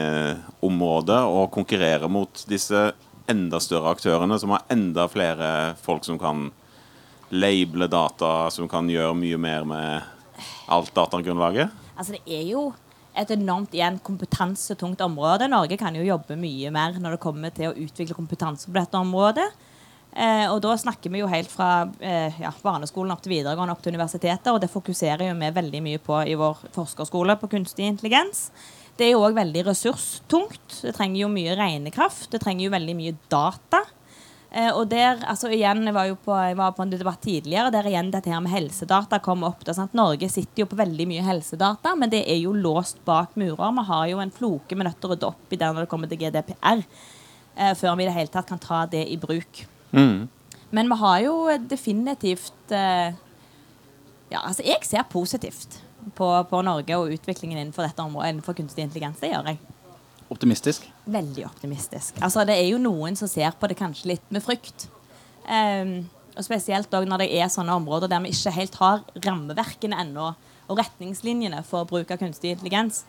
AI-områder 0.00 1.26
og 1.28 1.50
konkurrere 1.52 2.08
mot 2.08 2.44
disse 2.48 2.92
enda 3.30 3.60
større 3.62 3.94
aktørene 3.94 4.38
som 4.40 4.54
har 4.54 4.66
enda 4.72 5.06
flere 5.10 5.50
folk 5.80 6.06
som 6.06 6.18
kan 6.20 6.48
label 7.30 7.86
data, 7.90 8.50
som 8.50 8.68
kan 8.68 8.90
gjøre 8.90 9.14
mye 9.16 9.38
mer 9.40 9.66
med 9.68 10.40
alt 10.70 10.94
datagrunnlaget? 10.94 11.70
Altså, 11.96 12.16
det 12.16 12.22
er 12.26 12.46
jo 12.50 12.70
et 13.18 13.30
enormt 13.34 13.74
igjen 13.74 13.98
kompetansetungt 14.02 15.00
område. 15.04 15.48
Norge 15.50 15.78
kan 15.80 15.96
jo 15.96 16.06
jobbe 16.06 16.38
mye 16.38 16.70
mer 16.74 16.98
når 16.98 17.16
det 17.16 17.22
kommer 17.22 17.54
til 17.54 17.70
å 17.70 17.76
utvikle 17.76 18.16
kompetanse 18.16 18.70
på 18.70 18.78
dette 18.78 18.98
området. 18.98 19.48
Eh, 20.10 20.46
og 20.50 20.58
da 20.64 20.74
snakker 20.78 21.12
vi 21.12 21.20
jo 21.20 21.30
helt 21.30 21.50
fra 21.52 21.86
eh, 22.02 22.40
ja, 22.42 22.50
barneskolen 22.64 23.14
opp 23.14 23.22
til 23.22 23.36
videregående, 23.36 23.76
opp 23.76 23.82
til 23.84 23.94
universiteter, 23.94 24.50
og 24.50 24.62
det 24.62 24.72
fokuserer 24.72 25.28
jo 25.28 25.36
vi 25.38 25.50
veldig 25.54 25.82
mye 25.86 26.00
på 26.02 26.18
i 26.26 26.34
vår 26.38 26.64
forskerskole 26.74 27.36
på 27.38 27.50
kunstig 27.52 27.86
intelligens. 27.86 28.48
Det 29.00 29.06
er 29.06 29.14
jo 29.14 29.22
òg 29.24 29.32
veldig 29.38 29.62
ressurstungt. 29.70 30.74
Det 30.84 30.92
trenger 30.92 31.22
jo 31.22 31.30
mye 31.32 31.54
regnekraft. 31.56 32.26
Det 32.34 32.42
trenger 32.42 32.66
jo 32.66 32.72
veldig 32.74 32.96
mye 32.98 33.14
data. 33.32 33.80
Eh, 34.50 34.68
og 34.74 34.90
der, 34.90 35.22
altså 35.30 35.48
igjen, 35.54 35.84
Jeg 35.86 35.94
var 35.94 36.08
jo 36.10 36.16
på, 36.18 36.34
jeg 36.34 36.56
var 36.58 36.74
på 36.76 36.82
en 36.82 36.90
debatt 36.90 37.20
tidligere 37.22 37.70
der 37.70 37.86
igjen 37.86 38.10
dette 38.10 38.28
her 38.28 38.42
med 38.44 38.52
helsedata 38.52 39.20
kom 39.24 39.46
opp. 39.46 39.64
Da, 39.64 39.72
sant? 39.72 39.94
Norge 39.96 40.28
sitter 40.28 40.64
jo 40.64 40.68
på 40.68 40.76
veldig 40.76 41.06
mye 41.08 41.24
helsedata, 41.24 41.94
men 41.96 42.12
det 42.12 42.26
er 42.28 42.42
jo 42.42 42.52
låst 42.52 43.00
bak 43.06 43.36
murer. 43.40 43.72
Vi 43.78 43.86
har 43.88 44.06
jo 44.10 44.20
en 44.20 44.34
floke 44.34 44.74
vi 44.74 44.82
er 44.84 44.90
nødt 44.90 45.00
til 45.00 45.08
å 45.08 45.14
rydde 45.14 45.30
opp 45.30 45.54
i 45.54 45.60
der 45.62 45.72
når 45.72 45.86
det 45.86 45.92
kommer 45.94 46.10
til 46.10 46.20
GDPR, 46.20 46.84
eh, 47.56 47.74
før 47.80 47.96
vi 47.96 48.04
i 48.04 48.10
det 48.10 48.18
hele 48.18 48.34
tatt 48.34 48.52
kan 48.52 48.60
ta 48.60 48.84
det 48.90 49.06
i 49.08 49.16
bruk. 49.16 49.64
Men 50.70 50.92
vi 50.92 50.98
har 51.00 51.20
jo 51.24 51.36
definitivt 51.72 52.74
eh, 52.74 53.14
Ja, 54.30 54.44
altså 54.44 54.62
jeg 54.62 54.84
ser 54.86 55.08
positivt 55.10 55.80
på, 56.16 56.28
på 56.50 56.62
Norge 56.66 56.96
og 56.98 57.12
utviklingen 57.14 57.58
innenfor 57.58 57.86
dette 57.86 58.02
området, 58.04 58.34
innenfor 58.34 58.56
kunstig 58.58 58.86
intelligens. 58.86 59.20
Det 59.22 59.32
gjør 59.32 59.50
jeg. 59.52 59.60
Optimistisk. 60.30 60.86
Veldig 61.10 61.44
optimistisk. 61.48 62.20
Altså, 62.22 62.44
det 62.46 62.54
er 62.58 62.68
jo 62.70 62.78
noen 62.82 63.18
som 63.18 63.30
ser 63.30 63.54
på 63.58 63.70
det 63.70 63.78
kanskje 63.80 64.12
litt 64.12 64.28
med 64.30 64.44
frykt. 64.44 64.86
Um, 65.48 66.04
og 66.36 66.46
spesielt 66.46 66.92
når 66.92 67.24
det 67.24 67.32
er 67.40 67.50
sånne 67.50 67.74
områder 67.80 68.10
der 68.10 68.22
vi 68.22 68.30
ikke 68.30 68.54
helt 68.54 68.76
har 68.78 69.02
rammeverkene 69.26 69.98
ennå, 70.04 70.30
og 70.70 70.78
retningslinjene 70.78 71.64
for 71.66 71.88
bruk 71.90 72.12
av 72.14 72.20
kunstig 72.20 72.54
intelligens. 72.54 73.02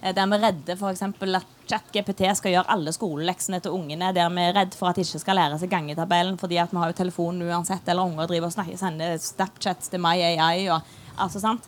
Eh, 0.00 0.14
Der 0.14 0.26
vi 0.30 0.36
er 0.36 0.44
redde 0.46 0.76
for 0.78 0.92
eksempel 0.92 1.34
at 1.36 1.48
ChatGPT 1.66 2.22
skal 2.38 2.54
gjøre 2.54 2.70
alle 2.70 2.92
skoleleksene 2.94 3.60
til 3.60 3.74
ungene. 3.74 4.12
Der 4.14 4.30
vi 4.30 4.46
er 4.46 4.54
redde 4.54 4.78
for 4.78 4.90
at 4.90 4.96
de 4.96 5.02
ikke 5.02 5.22
skal 5.22 5.36
lære 5.36 5.58
seg 5.58 5.72
gangetabellen 5.72 6.38
fordi 6.38 6.60
at 6.62 6.70
vi 6.70 6.78
har 6.78 6.92
jo 6.92 6.98
telefonen 7.02 7.50
uansett, 7.50 7.88
eller 7.88 8.06
unger 8.06 8.30
driver 8.30 8.46
og 8.46 8.54
snakker, 8.54 8.78
sender 8.78 9.18
Snapchats 9.18 9.90
til 9.90 10.00
MyAI 10.00 10.70
og 10.70 10.80
altså 11.18 11.42
sant. 11.42 11.66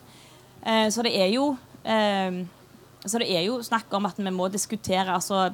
Eh, 0.65 0.87
Så 0.89 1.03
det 1.03 1.13
er 1.19 1.29
jo 1.33 1.57
eh, 1.83 2.43
så 3.05 3.19
det 3.19 3.27
er 3.35 3.43
jo 3.43 3.57
snakk 3.61 3.91
om 3.97 4.05
at 4.07 4.15
vi 4.15 4.31
må 4.31 4.45
diskutere 4.49 5.11
altså, 5.11 5.49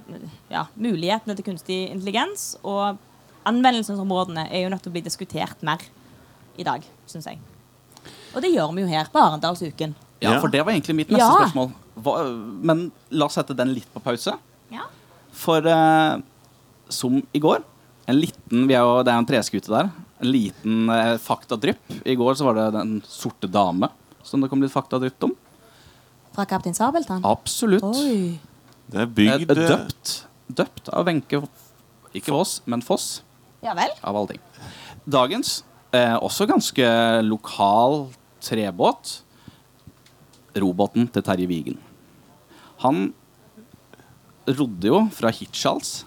ja, 0.51 0.67
mulighetene 0.77 1.33
til 1.35 1.45
kunstig 1.47 1.79
intelligens. 1.89 2.51
Og 2.63 2.97
anvendelsesområdene 3.49 4.43
er 4.53 4.61
jo 4.65 4.69
nødt 4.69 4.83
til 4.85 4.91
å 4.91 4.93
bli 4.93 5.01
diskutert 5.01 5.63
mer 5.65 5.81
i 6.61 6.65
dag, 6.67 6.83
syns 7.09 7.25
jeg. 7.25 7.39
Og 8.35 8.43
det 8.45 8.51
gjør 8.53 8.75
vi 8.75 8.83
jo 8.83 8.91
her 8.91 9.09
på 9.09 9.17
Arendalsuken. 9.23 9.95
Ja, 10.21 10.33
Ja. 10.35 10.39
for 10.43 10.49
det 10.53 10.61
var 10.65 10.73
egentlig 10.73 10.95
mitt 10.95 11.09
neste 11.09 11.25
Ja. 11.25 11.39
spørsmål. 11.47 11.71
Hva, 12.03 12.13
men 12.61 12.91
la 13.09 13.25
oss 13.25 13.33
sette 13.33 13.55
den 13.55 13.73
litt 13.73 13.87
på 13.93 13.99
pause. 14.03 14.37
Ja. 14.71 14.83
For 15.31 15.65
eh, 15.65 16.21
som 16.89 17.23
i 17.33 17.39
går 17.39 17.63
en 18.07 18.15
liten, 18.19 18.67
vi 18.67 18.73
er 18.75 18.81
jo, 18.85 19.01
Det 19.03 19.07
er 19.11 19.15
jo 19.17 19.19
en 19.19 19.25
treskute 19.25 19.67
der. 19.69 19.89
En 20.21 20.31
liten 20.31 20.89
eh, 20.89 21.17
faktadrypp. 21.17 21.79
I 22.05 22.15
går 22.15 22.35
så 22.35 22.45
var 22.45 22.53
det 22.55 22.73
Den 22.73 23.01
sorte 23.01 23.47
dame 23.49 23.89
som 24.23 24.41
det 24.41 24.49
kom 24.49 24.61
litt 24.61 24.73
dritt 24.73 25.23
om. 25.23 25.33
Fra 26.35 26.45
Kaptein 26.45 26.75
Sabeltann? 26.77 27.23
Absolutt. 27.25 27.83
Oi. 27.83 28.39
Det 28.89 28.97
er 28.97 29.05
Eh, 29.05 29.13
bygd 29.13 29.51
eh, 29.51 29.67
døpt, 29.69 30.13
døpt 30.49 30.89
av 30.89 31.05
Wenche 31.05 31.43
Ikke 32.13 32.31
Voss, 32.33 32.61
men 32.65 32.81
Foss. 32.81 33.21
Ja 33.61 33.73
vel? 33.77 33.89
Av 34.03 34.15
alle 34.15 34.27
ting. 34.33 34.39
Dagens, 35.05 35.63
eh, 35.93 36.15
også 36.17 36.47
ganske 36.47 37.21
lokal 37.23 38.09
trebåt. 38.41 39.21
Robåten 40.55 41.07
til 41.11 41.21
Terje 41.21 41.47
Vigen. 41.47 41.77
Han 42.79 43.13
rodde 44.47 44.87
jo 44.89 45.03
fra 45.13 45.29
Hirtshals 45.29 46.03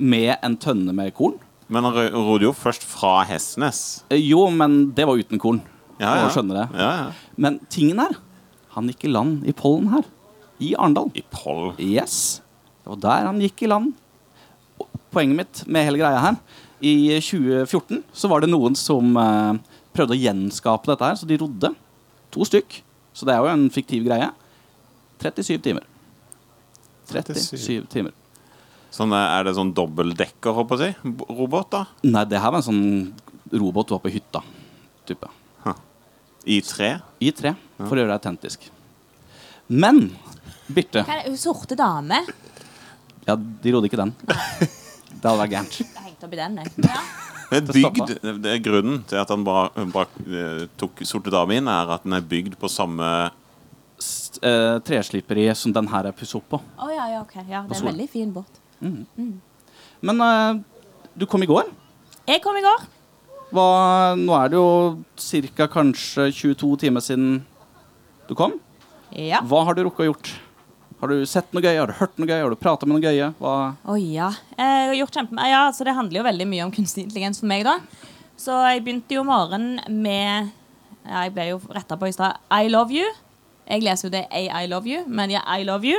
med 0.00 0.36
en 0.42 0.56
tønne 0.56 0.92
med 0.92 1.14
korn. 1.14 1.38
Men 1.68 1.84
han 1.84 1.94
rodde 2.10 2.48
jo 2.48 2.52
først 2.52 2.82
fra 2.82 3.22
Hestnes. 3.28 4.02
Eh, 4.10 4.18
Jo, 4.18 4.48
men 4.50 4.90
det 4.90 5.06
var 5.06 5.14
uten 5.20 5.38
korn. 5.38 5.60
Ja, 6.00 6.14
ja. 6.16 6.24
Må 6.24 6.32
skjønne 6.34 6.56
det. 6.56 6.66
Ja, 6.80 6.90
ja. 6.96 7.36
Men 7.36 7.58
tingen 7.72 8.00
er, 8.02 8.16
han 8.74 8.88
gikk 8.90 9.04
i 9.04 9.12
land 9.12 9.44
i 9.48 9.54
pollen 9.56 9.90
her. 9.92 10.06
I 10.60 10.74
Arendal. 10.76 11.08
I 11.16 11.22
Pollen? 11.32 11.76
Yes. 11.80 12.40
Det 12.84 12.92
var 12.92 13.00
der 13.04 13.28
han 13.30 13.40
gikk 13.40 13.62
i 13.64 13.70
land. 13.70 13.94
Og 14.80 14.88
Poenget 15.10 15.38
mitt 15.40 15.60
med 15.66 15.86
hele 15.88 15.98
greia 15.98 16.20
her 16.22 16.36
I 16.86 16.92
2014 17.18 18.04
så 18.14 18.28
var 18.30 18.44
det 18.44 18.50
noen 18.52 18.76
som 18.78 19.16
eh, 19.18 19.56
prøvde 19.96 20.14
å 20.14 20.20
gjenskape 20.20 20.86
dette 20.92 21.08
her, 21.08 21.16
så 21.18 21.26
de 21.28 21.38
rodde. 21.40 21.72
To 22.30 22.46
stykk. 22.46 22.78
Så 23.16 23.26
det 23.26 23.34
er 23.34 23.42
jo 23.42 23.50
en 23.50 23.66
fiktiv 23.74 24.04
greie. 24.06 24.28
37 25.20 25.58
timer. 25.64 25.88
37 27.10 27.88
timer. 27.90 28.14
Sånn, 28.94 29.12
eh, 29.16 29.26
er 29.38 29.48
det 29.48 29.56
sånn 29.58 29.74
dobbeltdekker, 29.76 30.54
håper 30.56 30.84
jeg? 30.86 30.96
Robot, 31.28 31.72
da? 31.74 31.84
Nei, 32.06 32.24
det 32.30 32.40
her 32.42 32.54
var 32.54 32.62
en 32.62 32.68
sånn 32.70 32.84
robot 33.50 33.90
du 33.90 33.96
har 33.96 34.04
på 34.04 34.12
hytta. 34.14 34.44
Type. 35.08 35.28
I 36.46 36.60
tre? 36.64 36.92
I 37.20 37.30
tre, 37.36 37.54
for 37.80 37.94
å 37.96 38.00
gjøre 38.00 38.12
det 38.14 38.18
autentisk. 38.20 38.68
Men 39.70 40.10
Birte 40.70 41.02
Hva 41.04 41.16
er 41.18 41.24
det? 41.24 41.32
Hun 41.34 41.38
sorte 41.40 41.76
dame? 41.78 42.22
Ja, 43.26 43.34
de 43.36 43.72
rodde 43.74 43.90
ikke 43.90 44.00
den. 44.00 44.14
Det 44.24 45.26
hadde 45.26 45.36
vært 45.42 45.52
gærent. 45.52 45.76
Jeg 45.82 46.04
hengte 46.06 46.26
opp 46.28 46.32
i 46.34 46.38
den, 46.40 46.56
jeg. 46.62 46.72
Ja. 46.86 47.02
Det 47.50 47.58
er 47.58 47.74
bygd, 47.74 48.12
det 48.44 48.50
er 48.54 48.60
Grunnen 48.62 49.00
til 49.10 49.18
at 49.18 49.30
han 49.34 49.42
bare, 49.44 49.84
bare 49.90 50.22
eh, 50.30 50.60
tok 50.78 51.00
Sorte 51.08 51.32
dame 51.34 51.56
inn, 51.58 51.66
er 51.68 51.90
at 51.96 52.04
den 52.06 52.14
er 52.14 52.22
bygd 52.30 52.54
på 52.62 52.70
samme 52.70 53.08
S- 54.00 54.38
eh, 54.46 54.76
tresliperi 54.86 55.48
som 55.58 55.74
den 55.74 55.88
her 55.90 56.06
er 56.08 56.14
pusset 56.16 56.38
opp 56.38 56.46
på. 56.54 56.60
Å 56.78 56.90
ja, 56.94 57.08
ja, 57.16 57.24
ok. 57.24 57.34
Ja, 57.50 57.64
det 57.66 57.74
er 57.76 57.82
en 57.82 57.90
veldig 57.90 58.06
fin 58.12 58.30
båt. 58.32 58.60
Men 58.80 60.22
eh, 60.24 60.62
du 61.18 61.26
kom 61.26 61.42
i 61.42 61.50
går. 61.50 61.68
Jeg 62.30 62.40
kom 62.44 62.56
i 62.56 62.62
går. 62.64 62.86
Hva, 63.50 64.14
nå 64.18 64.34
er 64.38 64.52
det 64.52 64.58
jo 64.60 65.48
ca. 65.56 65.66
kanskje 65.70 66.28
22 66.30 66.76
timer 66.84 67.02
siden 67.02 67.40
du 68.28 68.36
kom. 68.38 68.54
Ja. 69.10 69.40
Hva 69.42 69.64
har 69.66 69.74
du 69.74 69.82
rukket 69.86 70.04
å 70.04 70.08
gjort? 70.12 70.30
Har 71.00 71.10
du 71.10 71.24
sett 71.26 71.48
noe 71.56 71.64
gøy? 71.64 71.78
Har 71.80 71.90
du 71.90 71.96
hørt 71.98 72.20
noe 72.20 72.28
gøy? 72.28 72.42
Har 72.44 72.52
du 72.52 72.60
prata 72.60 72.86
med 72.86 72.94
noen 72.94 73.06
gøye? 73.08 73.32
Hva 73.40 73.54
oh, 73.88 73.96
ja. 73.98 74.28
Jeg 74.54 74.86
har 74.90 74.94
gjort 75.00 75.16
kjempe... 75.16 75.48
Ja, 75.48 75.64
altså, 75.70 75.86
det 75.88 75.96
handler 75.96 76.20
jo 76.20 76.26
veldig 76.28 76.46
mye 76.50 76.66
om 76.66 76.72
kunstig 76.74 77.06
intelligens 77.06 77.40
for 77.42 77.50
meg, 77.50 77.64
da. 77.66 77.78
Så 78.38 78.54
jeg 78.68 78.84
begynte 78.84 79.16
jo 79.16 79.24
morgenen 79.26 79.80
med 79.90 80.52
ja, 81.08 81.24
Jeg 81.24 81.34
ble 81.34 81.48
jo 81.50 81.58
retta 81.72 81.98
på 81.98 82.10
i 82.10 82.14
stad. 82.14 82.38
I 82.52 82.70
love 82.70 82.94
you. 82.94 83.08
Jeg 83.70 83.86
leser 83.86 84.08
jo 84.08 84.14
det 84.14 84.24
I 84.30 84.66
love 84.70 84.90
you, 84.90 85.02
men 85.08 85.32
ja, 85.32 85.42
I 85.48 85.66
love 85.66 85.88
you. 85.88 85.98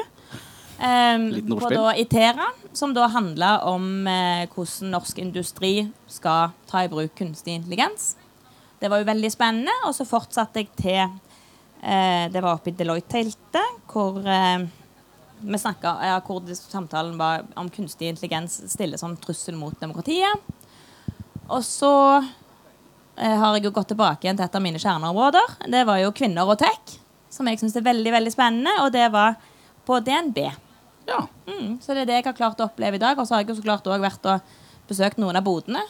Um, 0.81 1.59
på 1.59 1.69
da 1.69 1.91
Itera, 1.93 2.47
som 2.73 2.93
da 2.93 3.05
handla 3.13 3.59
om 3.69 4.07
eh, 4.09 4.47
hvordan 4.50 4.95
norsk 4.95 5.19
industri 5.21 5.75
skal 6.09 6.55
ta 6.71 6.81
i 6.81 6.89
bruk 6.89 7.13
kunstig 7.19 7.53
intelligens. 7.59 8.15
Det 8.81 8.89
var 8.89 8.97
jo 8.97 9.05
veldig 9.11 9.29
spennende. 9.29 9.75
Og 9.85 9.93
så 9.93 10.07
fortsatte 10.09 10.63
jeg 10.63 10.71
til 10.79 11.03
eh, 11.05 12.25
Det 12.33 12.41
var 12.41 12.55
oppe 12.55 12.71
i 12.71 12.77
Deloitte-teltet, 12.79 13.83
hvor 13.91 14.17
eh, 14.25 14.65
vi 15.41 15.59
snakket, 15.61 16.01
ja, 16.09 16.17
hvor 16.25 16.50
samtalen 16.55 17.13
var 17.17 17.45
om 17.61 17.69
kunstig 17.69 18.09
intelligens 18.09 18.57
stille 18.71 18.97
som 18.97 19.13
trussel 19.21 19.57
mot 19.57 19.77
demokratiet. 19.81 20.50
Og 21.45 21.61
så 21.65 21.93
eh, 22.17 23.38
har 23.38 23.53
jeg 23.53 23.67
jo 23.67 23.75
gått 23.77 23.91
tilbake 23.93 24.25
igjen 24.25 24.41
til 24.41 24.47
et 24.47 24.57
av 24.57 24.65
mine 24.65 24.81
kjerneområder. 24.81 25.55
Det 25.69 25.85
var 25.85 26.01
jo 26.01 26.13
kvinner 26.17 26.50
og 26.50 26.57
tech, 26.61 26.97
som 27.29 27.45
jeg 27.50 27.61
syns 27.61 27.77
er 27.77 27.85
veldig 27.85 28.17
veldig 28.17 28.33
spennende. 28.33 28.75
Og 28.81 28.89
det 28.97 29.07
var 29.13 29.38
på 29.85 30.01
DNB. 30.01 30.45
Ja. 31.08 31.24
Mm, 31.48 31.79
så 31.81 31.93
det 31.96 32.03
er 32.03 32.05
det 32.12 32.15
jeg 32.20 32.25
har 32.29 32.34
klart 32.38 32.60
å 32.62 32.67
oppleve 32.70 32.96
i 33.00 33.01
dag. 33.01 33.17
Og 33.20 33.27
så 33.27 33.36
har 33.36 33.41
jeg 33.43 33.50
jo 33.53 33.55
så 33.62 33.65
klart 33.65 33.88
òg 33.89 34.01
vært 34.03 34.25
og 34.29 34.41
besøkt 34.89 35.17
noen 35.22 35.36
av 35.39 35.43
bodene. 35.48 35.81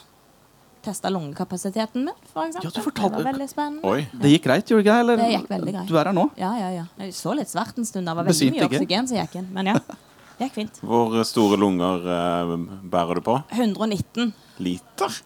Testa 0.81 1.11
lungekapasiteten 1.13 2.05
min, 2.07 2.15
for 2.33 2.47
eksempel. 2.47 2.71
Ja, 2.71 2.73
du 2.73 2.81
fortalte- 2.81 3.17
Det 3.17 3.23
var 3.23 3.33
veldig 3.33 3.49
spennende. 3.51 3.83
Oi. 3.85 4.07
Det 4.17 4.31
gikk 4.31 4.43
greit, 4.47 4.65
gjorde 4.65 4.83
det 4.83 4.93
ikke 4.95 5.07
det? 5.07 5.17
Det 5.19 5.31
gikk 5.35 5.49
veldig 5.51 5.73
greit. 5.75 5.87
Du 5.91 5.97
er 5.99 6.05
her 6.09 6.13
nå? 6.17 6.23
Ja, 6.41 6.53
ja, 6.57 6.69
ja. 6.79 6.85
Jeg 6.97 7.13
så 7.13 7.35
litt 7.37 7.51
svart 7.51 7.77
en 7.77 7.85
stund. 7.85 8.07
Det 8.07 8.15
var 8.15 8.23
veldig 8.25 8.51
mye 8.55 8.65
oksygen 8.69 9.07
som 9.11 9.17
gikk 9.17 9.35
inn. 9.35 9.49
Men 9.53 9.65
ja, 9.67 9.73
det 10.39 10.47
gikk 10.47 10.53
fint. 10.57 10.79
Hvor 10.81 11.19
store 11.29 11.59
lunger 11.61 12.01
eh, 12.01 12.55
bærer 12.89 13.15
du 13.15 13.21
på? 13.21 13.43
119. 13.53 14.33
Liter? 14.59 15.21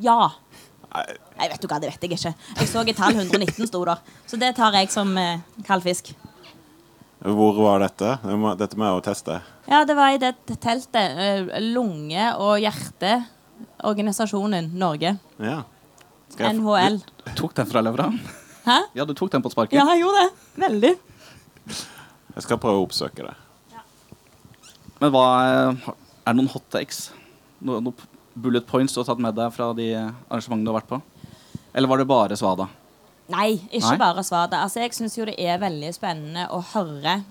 Ja. 0.00 0.30
Nei, 0.94 1.04
Nei, 1.38 1.48
vet 1.50 1.60
du 1.64 1.66
hva, 1.66 1.80
det 1.82 1.90
vet 1.90 2.04
jeg 2.06 2.12
ikke. 2.18 2.34
Jeg 2.60 2.68
så 2.70 2.84
et 2.86 2.96
tall 2.96 3.16
119 3.16 3.66
sto 3.66 3.80
der. 3.88 3.98
Så 4.30 4.38
det 4.38 4.52
tar 4.54 4.76
jeg 4.76 4.92
som 4.94 5.16
eh, 5.18 5.40
kald 5.66 5.82
fisk. 5.82 6.12
Hvor 7.24 7.56
var 7.56 7.78
dette? 7.80 8.18
Dette 8.60 8.76
må 8.76 8.84
jeg 8.84 8.92
jo 8.98 9.02
teste. 9.06 9.38
Ja, 9.70 9.78
det 9.88 9.94
var 9.96 10.08
i 10.12 10.18
det 10.20 10.34
teltet. 10.60 10.94
eh, 10.94 11.46
Lunge- 11.72 12.34
og 12.36 12.58
hjerteorganisasjonen 12.60 14.68
Norge. 14.76 15.14
Ja. 15.40 15.62
Skal 16.28 16.46
jeg 16.50 16.56
f- 16.56 16.60
NHL. 16.60 16.98
Tok 17.38 17.54
den 17.54 17.66
fra 17.70 17.80
levra? 17.80 18.10
Hæ? 18.66 18.78
Ja, 18.96 19.04
du 19.04 19.14
tok 19.14 19.30
den 19.32 19.42
på 19.44 19.50
sparket? 19.52 19.72
Ja, 19.78 19.84
jeg 19.94 20.00
gjorde 20.04 20.20
det. 20.20 20.30
Veldig. 20.68 20.94
Jeg 22.34 22.42
skal 22.42 22.58
prøve 22.58 22.76
å 22.80 22.84
oppsøke 22.86 23.22
det. 23.24 23.34
Men 25.00 25.10
hva 25.12 25.24
er 25.44 25.76
Er 26.26 26.32
det 26.32 26.36
noen 26.38 26.48
hot 26.54 26.64
takes? 26.72 27.10
Noen 27.60 27.84
noe 27.84 27.92
bullet 28.34 28.64
points 28.66 28.94
du 28.94 29.00
har 29.00 29.04
tatt 29.10 29.18
med 29.20 29.34
deg 29.36 29.52
fra 29.52 29.72
de 29.76 29.90
arrangementene 29.94 30.64
du 30.64 30.70
har 30.72 30.80
vært 30.80 30.88
på? 30.88 31.02
Eller 31.74 31.88
var 31.88 31.98
det 32.00 32.06
bare 32.08 32.36
svada? 32.36 32.68
Nei, 33.32 33.54
ikke 33.70 33.94
Nei? 33.94 34.00
bare 34.02 34.24
svada. 34.26 34.60
Altså, 34.64 34.82
jeg 34.82 34.92
syns 34.96 35.16
jo 35.16 35.24
det 35.28 35.38
er 35.40 35.62
veldig 35.62 35.94
spennende 35.96 36.48
å 36.52 36.60
høre 36.74 37.22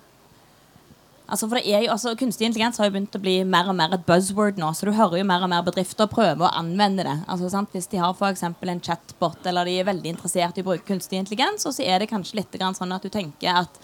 Altså, 1.24 1.48
for 1.48 1.56
det 1.56 1.72
er 1.72 1.86
jo, 1.86 1.92
altså, 1.94 2.12
Kunstig 2.20 2.46
intelligens 2.46 2.78
har 2.78 2.90
jo 2.90 2.94
begynt 2.98 3.16
å 3.16 3.22
bli 3.24 3.38
mer 3.48 3.70
og 3.72 3.78
mer 3.80 3.94
et 3.96 4.04
buzzword 4.06 4.60
nå. 4.60 4.68
Så 4.76 4.86
du 4.86 4.92
hører 4.94 5.22
jo 5.22 5.28
mer 5.28 5.46
og 5.46 5.50
mer 5.54 5.64
bedrifter 5.66 6.10
prøve 6.12 6.46
å 6.46 6.52
anvende 6.60 7.06
det. 7.08 7.16
Altså, 7.32 7.50
sant? 7.50 7.72
Hvis 7.74 7.88
de 7.90 8.02
har 8.02 8.26
eksempel 8.28 8.74
en 8.74 8.82
chatbot, 8.84 9.40
eller 9.50 9.70
de 9.70 9.78
er 9.80 9.88
veldig 9.88 10.14
interessert 10.14 10.60
i 10.60 10.66
å 10.66 10.68
bruke 10.68 10.86
kunstig 10.90 11.22
intelligens, 11.22 11.66
og 11.66 11.76
så 11.78 11.88
er 11.88 12.04
det 12.04 12.12
kanskje 12.12 12.42
litt 12.42 12.60
grann 12.60 12.76
sånn 12.78 12.92
at 12.94 13.06
du 13.06 13.10
tenker 13.14 13.64
at 13.64 13.80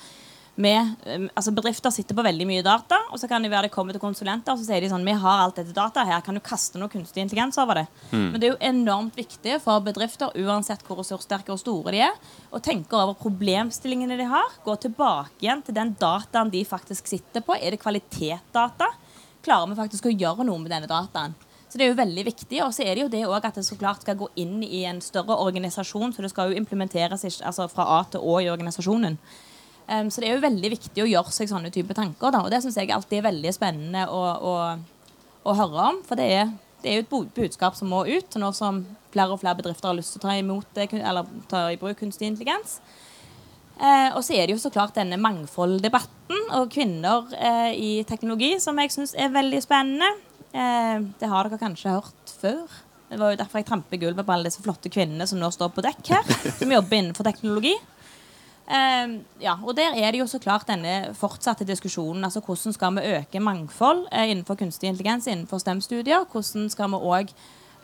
med, 0.60 0.94
um, 1.08 1.28
altså 1.34 1.54
Bedrifter 1.56 1.94
sitter 1.94 2.18
på 2.18 2.26
veldig 2.26 2.48
mye 2.50 2.64
data, 2.66 2.98
og 3.10 3.22
så 3.22 3.30
kan 3.32 3.44
det 3.44 3.52
være 3.54 3.70
det 3.70 3.74
kommer 3.74 3.96
til 3.96 4.04
konsulenter, 4.04 4.54
og 4.54 4.60
så 4.60 4.68
sier 4.68 4.84
de 4.84 4.92
sånn 4.92 5.08
Vi 5.08 5.16
har 5.24 5.44
alt 5.46 5.60
dette 5.60 5.76
data 5.76 6.04
her, 6.08 6.22
kan 6.26 6.38
du 6.38 6.44
kaste 6.44 6.82
noe 6.82 6.92
kunstig 6.92 7.24
intelligens 7.24 7.60
over 7.62 7.82
det? 7.82 7.86
Men 8.12 8.38
det 8.38 8.50
er 8.50 8.54
jo 8.54 8.62
enormt 8.70 9.20
viktig 9.20 9.60
for 9.64 9.84
bedrifter, 9.86 10.34
uansett 10.44 10.84
hvor 10.88 11.00
ressurssterke 11.02 11.54
og 11.56 11.62
store 11.62 11.96
de 11.96 12.04
er, 12.10 12.16
å 12.52 12.62
tenke 12.64 12.98
over 12.98 13.18
problemstillingene 13.20 14.20
de 14.20 14.30
har, 14.30 14.56
gå 14.66 14.76
tilbake 14.84 15.46
igjen 15.46 15.64
til 15.66 15.78
den 15.78 15.96
dataen 16.00 16.52
de 16.54 16.66
faktisk 16.68 17.08
sitter 17.08 17.46
på. 17.46 17.56
Er 17.56 17.76
det 17.76 17.84
kvalitetsdata? 17.84 18.92
Klarer 19.46 19.72
vi 19.72 19.80
faktisk 19.80 20.10
å 20.10 20.14
gjøre 20.14 20.46
noe 20.48 20.60
med 20.60 20.76
denne 20.76 20.90
dataen? 20.90 21.38
Så 21.70 21.78
det 21.78 21.86
er 21.86 21.92
jo 21.92 22.00
veldig 22.00 22.24
viktig. 22.26 22.62
Og 22.66 22.74
så 22.74 22.84
er 22.84 22.96
det 22.96 23.04
jo 23.04 23.12
det 23.14 23.26
også 23.28 23.52
at 23.52 23.60
det 23.60 23.66
så 23.68 23.78
klart 23.78 24.02
skal 24.04 24.18
gå 24.18 24.30
inn 24.42 24.58
i 24.66 24.84
en 24.90 25.02
større 25.06 25.38
organisasjon, 25.38 26.16
så 26.16 26.26
det 26.26 26.32
skal 26.34 26.52
jo 26.52 26.58
implementeres 26.60 27.26
altså 27.38 27.70
fra 27.72 27.86
A 28.00 28.02
til 28.10 28.26
Å 28.26 28.40
i 28.42 28.50
organisasjonen. 28.50 29.20
Um, 29.90 30.10
så 30.14 30.22
det 30.22 30.30
er 30.30 30.38
jo 30.38 30.46
veldig 30.46 30.70
viktig 30.76 31.02
å 31.02 31.10
gjøre 31.10 31.34
seg 31.34 31.50
sånne 31.50 31.72
type 31.74 31.96
tanker. 31.98 32.34
Da. 32.36 32.44
Og 32.46 32.54
det 32.54 32.62
syns 32.62 32.78
jeg 32.78 32.92
alltid 32.94 33.20
er 33.20 33.30
veldig 33.32 33.54
spennende 33.56 34.06
å, 34.14 34.22
å, 34.22 34.56
å 35.50 35.56
høre 35.58 35.92
om. 35.92 36.02
For 36.06 36.20
det 36.20 36.30
er, 36.36 36.52
det 36.84 36.92
er 36.92 37.00
jo 37.00 37.06
et 37.08 37.36
budskap 37.40 37.78
som 37.78 37.90
må 37.92 38.04
ut, 38.06 38.38
nå 38.38 38.52
som 38.58 38.84
flere 39.14 39.34
og 39.34 39.42
flere 39.42 39.58
bedrifter 39.58 39.90
har 39.90 39.98
lyst 39.98 40.14
til 40.16 40.22
å 40.22 40.28
ta, 40.28 40.36
imot 40.38 40.74
det, 40.78 40.90
eller 41.00 41.30
ta 41.50 41.66
i 41.74 41.80
bruk 41.82 41.98
kunstig 42.04 42.30
intelligens. 42.30 42.78
Eh, 43.80 44.10
og 44.12 44.22
så 44.28 44.36
er 44.36 44.46
det 44.46 44.58
jo 44.58 44.62
så 44.62 44.72
klart 44.74 44.98
denne 44.98 45.18
mangfolddebatten 45.22 46.50
og 46.58 46.72
kvinner 46.74 47.30
eh, 47.40 47.72
i 47.80 47.92
teknologi, 48.08 48.58
som 48.60 48.78
jeg 48.82 48.92
syns 48.92 49.16
er 49.16 49.32
veldig 49.32 49.62
spennende. 49.64 50.10
Eh, 50.52 50.98
det 51.22 51.30
har 51.32 51.48
dere 51.48 51.62
kanskje 51.62 51.96
hørt 51.96 52.34
før. 52.42 52.66
Det 53.10 53.18
var 53.18 53.32
jo 53.34 53.40
derfor 53.40 53.62
jeg 53.62 53.70
tramper 53.70 54.02
gulvet 54.02 54.28
på 54.28 54.34
alle 54.36 54.52
disse 54.52 54.62
flotte 54.62 54.92
kvinnene 54.94 55.26
som 55.30 55.40
nå 55.42 55.48
står 55.56 55.72
på 55.74 55.86
dekk 55.86 56.12
her, 56.12 56.36
som 56.60 56.76
jobber 56.76 57.00
innenfor 57.00 57.26
teknologi. 57.26 57.74
Eh, 58.70 59.14
ja, 59.42 59.56
og 59.66 59.74
der 59.78 59.96
er 59.98 60.12
det 60.14 60.20
jo 60.22 60.28
så 60.30 60.38
klart 60.42 60.68
denne 60.70 61.16
fortsatte 61.18 61.66
diskusjonen. 61.66 62.24
altså 62.24 62.42
Hvordan 62.46 62.74
skal 62.74 62.96
vi 62.96 63.16
øke 63.16 63.40
mangfold 63.40 64.06
eh, 64.12 64.30
innenfor 64.30 64.56
kunstig 64.56 64.90
intelligens, 64.90 65.28
innenfor 65.28 65.58
STEM-studier? 65.58 66.28
Hvordan 66.32 66.70
skal 66.70 66.92
vi 66.92 67.00
òg 67.14 67.34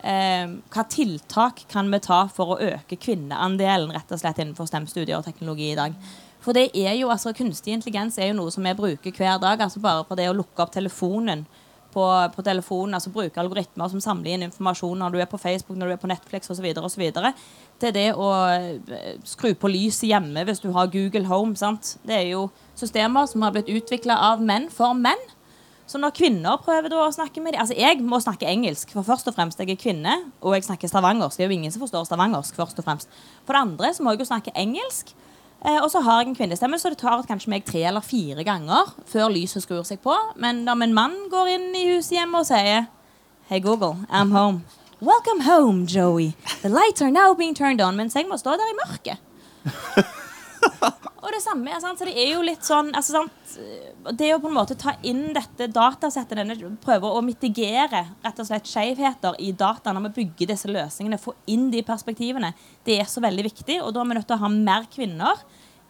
eh, 0.04 0.54
Hva 0.70 0.86
tiltak 0.90 1.66
kan 1.72 1.90
vi 1.92 2.00
ta 2.00 2.28
for 2.28 2.54
å 2.54 2.60
øke 2.62 3.00
kvinneandelen 3.02 3.96
rett 3.98 4.14
og 4.14 4.22
slett 4.22 4.38
innenfor 4.38 4.70
STEM-studier 4.70 5.18
og 5.18 5.26
teknologi 5.26 5.72
i 5.72 5.80
dag? 5.80 5.98
For 6.46 6.54
det 6.54 6.70
er 6.78 6.94
jo, 7.00 7.10
altså 7.10 7.34
Kunstig 7.34 7.74
intelligens 7.74 8.20
er 8.20 8.30
jo 8.30 8.38
noe 8.38 8.54
som 8.54 8.64
vi 8.64 8.78
bruker 8.78 9.12
hver 9.12 9.40
dag. 9.42 9.62
altså 9.62 9.82
Bare 9.82 10.06
for 10.06 10.16
det 10.16 10.30
å 10.30 10.38
lukke 10.38 10.62
opp 10.62 10.72
telefonen 10.76 11.48
på, 11.96 12.06
på 12.36 12.44
telefonen, 12.44 12.98
altså 12.98 13.14
bruke 13.14 13.40
algoritmer 13.40 13.92
som 13.92 14.02
samler 14.04 14.36
inn 14.36 14.46
informasjon 14.50 15.00
når 15.00 15.16
du 15.16 15.22
er 15.24 15.30
på 15.32 15.40
Facebook, 15.40 15.78
når 15.80 15.92
du 15.92 15.96
er 15.96 16.02
på 16.02 16.12
Netflix 16.12 16.52
osv. 16.52 16.68
Til 17.80 17.96
det 17.96 18.10
å 18.20 18.32
eh, 18.52 19.16
skru 19.28 19.54
på 19.60 19.72
lyset 19.72 20.10
hjemme 20.12 20.44
hvis 20.48 20.64
du 20.64 20.70
har 20.76 20.92
Google 20.92 21.26
Home. 21.32 21.56
sant? 21.60 21.96
Det 22.04 22.20
er 22.20 22.28
jo 22.34 22.50
systemer 22.76 23.30
som 23.32 23.46
har 23.46 23.56
blitt 23.56 23.72
utvikla 23.72 24.20
av 24.32 24.44
menn 24.44 24.68
for 24.74 24.98
menn. 24.98 25.32
Så 25.86 26.00
når 26.02 26.16
kvinner 26.18 26.58
prøver 26.66 26.96
å 26.98 27.12
snakke 27.14 27.44
med 27.46 27.54
dem 27.54 27.62
Altså, 27.62 27.76
jeg 27.78 28.02
må 28.02 28.18
snakke 28.22 28.50
engelsk, 28.50 28.90
for 28.96 29.06
først 29.06 29.30
og 29.30 29.36
fremst 29.38 29.60
jeg 29.62 29.70
er 29.70 29.80
kvinne, 29.80 30.16
og 30.42 30.58
jeg 30.58 30.66
snakker 30.66 30.90
stavangersk. 30.90 31.38
Det 31.38 31.46
er 31.46 31.52
jo 31.52 31.60
ingen 31.60 31.74
som 31.74 31.84
forstår 31.86 32.08
stavangersk, 32.10 32.58
først 32.58 32.82
og 32.82 32.88
fremst. 32.88 33.22
For 33.46 33.54
det 33.54 33.62
andre 33.68 33.94
så 33.94 34.04
må 34.04 34.16
jeg 34.16 34.26
jo 34.26 34.32
snakke 34.32 34.56
engelsk. 34.58 35.14
Eh, 35.66 35.80
og 35.82 35.90
så 35.92 36.02
har 36.06 36.22
jeg 36.22 36.30
en 36.30 36.38
kvinnestemme, 36.38 36.78
så 36.80 36.92
det 36.94 37.00
tar 37.02 37.24
kanskje 37.26 37.50
meg 37.50 37.66
tre 37.66 37.82
eller 37.90 38.06
fire 38.06 38.44
ganger 38.46 38.92
før 39.10 39.32
lyset 39.34 39.66
skrur 39.66 39.86
seg 39.88 40.02
på. 40.04 40.14
Men 40.38 40.62
om 40.70 40.82
en 40.86 40.94
mann 40.94 41.16
går 41.32 41.56
inn 41.56 41.72
i 41.74 41.88
huset 41.96 42.20
hjemme 42.20 42.44
og 42.44 42.50
sier 42.50 42.86
Hei, 43.50 43.60
Google, 43.62 44.08
I'm 44.10 44.32
home. 44.34 44.64
Welcome 45.02 45.42
home, 45.46 45.86
Joey. 45.86 46.34
The 46.62 46.70
lights 46.70 47.02
are 47.02 47.12
now 47.12 47.34
being 47.36 47.54
turned 47.54 47.82
on. 47.82 47.96
Mens 47.98 48.16
jeg 48.16 48.26
må 48.30 48.38
stå 48.38 48.56
der 48.58 48.72
i 48.72 48.78
mørket. 48.86 49.18
Det 51.36 51.42
samme 51.44 51.80
sant, 51.84 52.00
så 52.00 52.06
det 52.08 52.14
er 52.16 52.30
jo 52.32 52.44
litt 52.46 52.64
sånn 52.64 52.94
altså, 52.96 53.26
Det 54.16 54.30
å 54.32 54.40
på 54.40 54.48
en 54.48 54.56
måte 54.56 54.78
ta 54.80 54.94
inn 55.04 55.34
dette 55.36 55.68
datasettet, 55.74 56.38
denne, 56.40 56.56
prøve 56.84 57.10
å 57.12 57.20
mitigere 57.26 58.06
rett 58.24 58.40
og 58.40 58.48
slett 58.48 58.70
skjevheter 58.72 59.36
i 59.44 59.50
data 59.52 59.92
når 59.92 60.08
vi 60.08 60.22
bygger 60.22 60.54
disse 60.54 60.72
løsningene, 60.72 61.20
få 61.20 61.34
inn 61.52 61.68
de 61.74 61.82
perspektivene, 61.84 62.54
det 62.88 63.02
er 63.02 63.10
så 63.12 63.24
veldig 63.26 63.46
viktig. 63.50 63.82
Og 63.84 63.92
da 63.92 64.04
er 64.06 64.12
vi 64.14 64.18
nødt 64.20 64.30
til 64.32 64.38
å 64.38 64.44
ha 64.46 64.52
mer 64.54 64.88
kvinner 64.94 65.44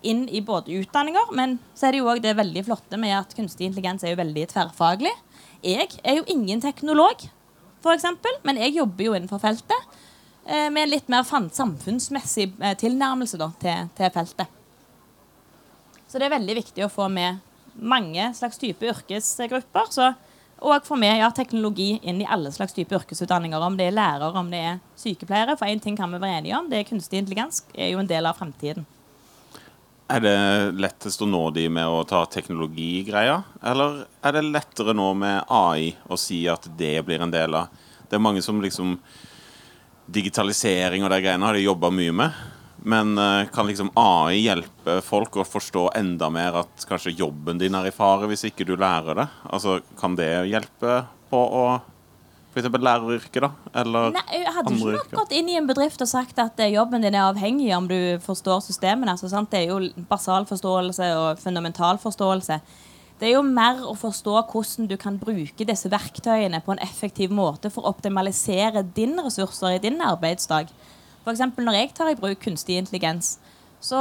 inn 0.06 0.26
i 0.34 0.42
både 0.46 0.74
utdanninger, 0.82 1.30
men 1.38 1.60
så 1.78 1.88
er 1.88 1.94
det 1.94 2.02
jo 2.02 2.10
òg 2.10 2.24
det 2.26 2.36
veldig 2.42 2.66
flotte 2.66 2.98
med 3.02 3.14
at 3.20 3.38
kunstig 3.38 3.70
intelligens 3.70 4.06
er 4.06 4.16
jo 4.16 4.22
veldig 4.24 4.50
tverrfaglig. 4.50 5.14
Jeg 5.66 5.90
er 6.02 6.20
jo 6.20 6.28
ingen 6.32 6.62
teknolog, 6.64 7.22
eksempel, 7.86 8.42
men 8.42 8.58
jeg 8.58 8.80
jobber 8.80 9.12
jo 9.12 9.14
innenfor 9.14 9.42
feltet. 9.46 9.98
eh, 10.48 10.70
Med 10.74 10.88
en 10.88 10.94
litt 10.96 11.10
mer 11.10 11.22
samfunnsmessig 11.22 12.54
eh, 12.58 12.78
tilnærmelse 12.82 13.38
da, 13.38 13.52
til, 13.62 13.90
til 13.98 14.14
feltet. 14.14 14.55
Så 16.08 16.20
det 16.20 16.28
er 16.28 16.38
veldig 16.38 16.56
viktig 16.62 16.86
å 16.86 16.92
få 16.92 17.10
med 17.12 17.42
mange 17.76 18.30
slags 18.38 18.60
type 18.62 18.88
yrkesgrupper. 18.88 19.92
Så, 19.92 20.12
og 20.66 20.88
få 20.88 20.98
med 21.00 21.20
ja, 21.20 21.30
teknologi 21.36 21.96
inn 22.02 22.22
i 22.24 22.28
alle 22.30 22.52
slags 22.56 22.76
type 22.76 22.96
yrkesutdanninger. 22.96 23.62
Om 23.62 23.78
det 23.80 23.90
er 23.90 23.98
lærere, 23.98 24.34
om 24.40 24.52
det 24.54 24.62
er 24.62 24.82
sykepleiere. 25.00 25.58
For 25.60 25.68
én 25.68 25.82
ting 25.84 25.98
kan 25.98 26.12
vi 26.14 26.22
være 26.22 26.42
enige 26.42 26.60
om, 26.60 26.70
det 26.72 26.82
er 26.82 26.90
kunstig 26.90 27.24
intelligens 27.24 27.64
er 27.74 27.92
jo 27.94 28.04
en 28.04 28.12
del 28.12 28.30
av 28.30 28.38
fremtiden. 28.40 28.86
Er 30.06 30.22
det 30.22 30.38
lettest 30.78 31.24
å 31.26 31.26
nå 31.26 31.48
de 31.50 31.64
med 31.74 31.90
å 31.90 32.04
ta 32.06 32.20
teknologigreia, 32.30 33.40
eller 33.66 34.04
er 34.22 34.36
det 34.36 34.44
lettere 34.46 34.94
nå 34.94 35.08
med 35.18 35.48
AI 35.50 35.96
å 36.06 36.18
si 36.22 36.44
at 36.46 36.68
det 36.78 37.00
blir 37.08 37.24
en 37.26 37.34
del 37.34 37.58
av 37.58 37.74
Det 38.06 38.20
er 38.20 38.22
mange 38.22 38.44
som 38.46 38.62
liksom 38.62 39.00
Digitalisering 40.06 41.02
og 41.02 41.10
de 41.10 41.18
greiene 41.24 41.48
har 41.48 41.58
de 41.58 41.64
jobba 41.64 41.90
mye 41.90 42.14
med, 42.14 42.36
Men 42.86 43.18
eh, 43.18 43.48
kan 43.54 43.66
liksom 43.68 43.90
AI 43.98 44.44
hjelpe 44.44 45.00
folk 45.02 45.40
å 45.42 45.48
forstå 45.48 45.88
enda 45.98 46.30
mer 46.30 46.62
at 46.62 46.86
kanskje 46.86 47.16
jobben 47.18 47.58
din 47.58 47.74
er 47.74 47.90
i 47.90 47.94
fare 47.96 48.30
hvis 48.30 48.46
ikke 48.52 48.68
du 48.68 48.76
lærer 48.78 49.18
det? 49.24 49.28
Altså, 49.50 49.80
Kan 49.98 50.18
det 50.20 50.30
hjelpe 50.52 51.00
på 51.32 51.40
å 51.42 51.66
f.eks. 52.56 52.70
læreryrket, 52.70 53.42
da? 53.42 53.50
Eller 53.82 54.14
Nei, 54.16 54.24
jeg 54.38 54.54
hadde 54.54 54.72
andre 54.72 54.94
ikke 54.94 55.10
nok 55.10 55.18
gått 55.18 55.34
inn 55.36 55.50
i 55.52 55.58
en 55.60 55.68
bedrift 55.68 56.06
og 56.06 56.12
sagt 56.14 56.40
at 56.40 56.62
eh, 56.62 56.76
jobben 56.76 57.04
din 57.04 57.18
er 57.18 57.26
avhengig 57.26 57.72
om 57.76 57.90
du 57.90 57.98
forstår 58.24 58.62
systemene. 58.64 59.16
Altså, 59.18 59.34
sant? 59.34 59.50
Det 59.52 59.64
er 59.64 59.74
jo 59.74 60.06
basal 60.10 60.48
forståelse 60.48 61.10
og 61.20 61.42
fundamental 61.42 62.00
forståelse. 62.00 62.60
Det 63.20 63.30
er 63.30 63.38
jo 63.38 63.46
mer 63.48 63.82
å 63.88 63.96
forstå 63.98 64.42
hvordan 64.52 64.90
du 64.92 64.98
kan 65.00 65.18
bruke 65.20 65.66
disse 65.68 65.90
verktøyene 65.92 66.62
på 66.62 66.76
en 66.76 66.84
effektiv 66.84 67.34
måte 67.34 67.72
for 67.72 67.82
å 67.82 67.96
optimalisere 67.96 68.84
dine 68.96 69.24
ressurser 69.26 69.78
i 69.78 69.82
din 69.84 70.02
arbeidsdag. 70.04 70.70
F.eks. 71.26 71.42
når 71.58 71.80
jeg 71.80 71.94
tar 71.98 72.12
i 72.12 72.18
bruk 72.20 72.40
kunstig 72.46 72.78
intelligens, 72.78 73.38
så 73.82 74.00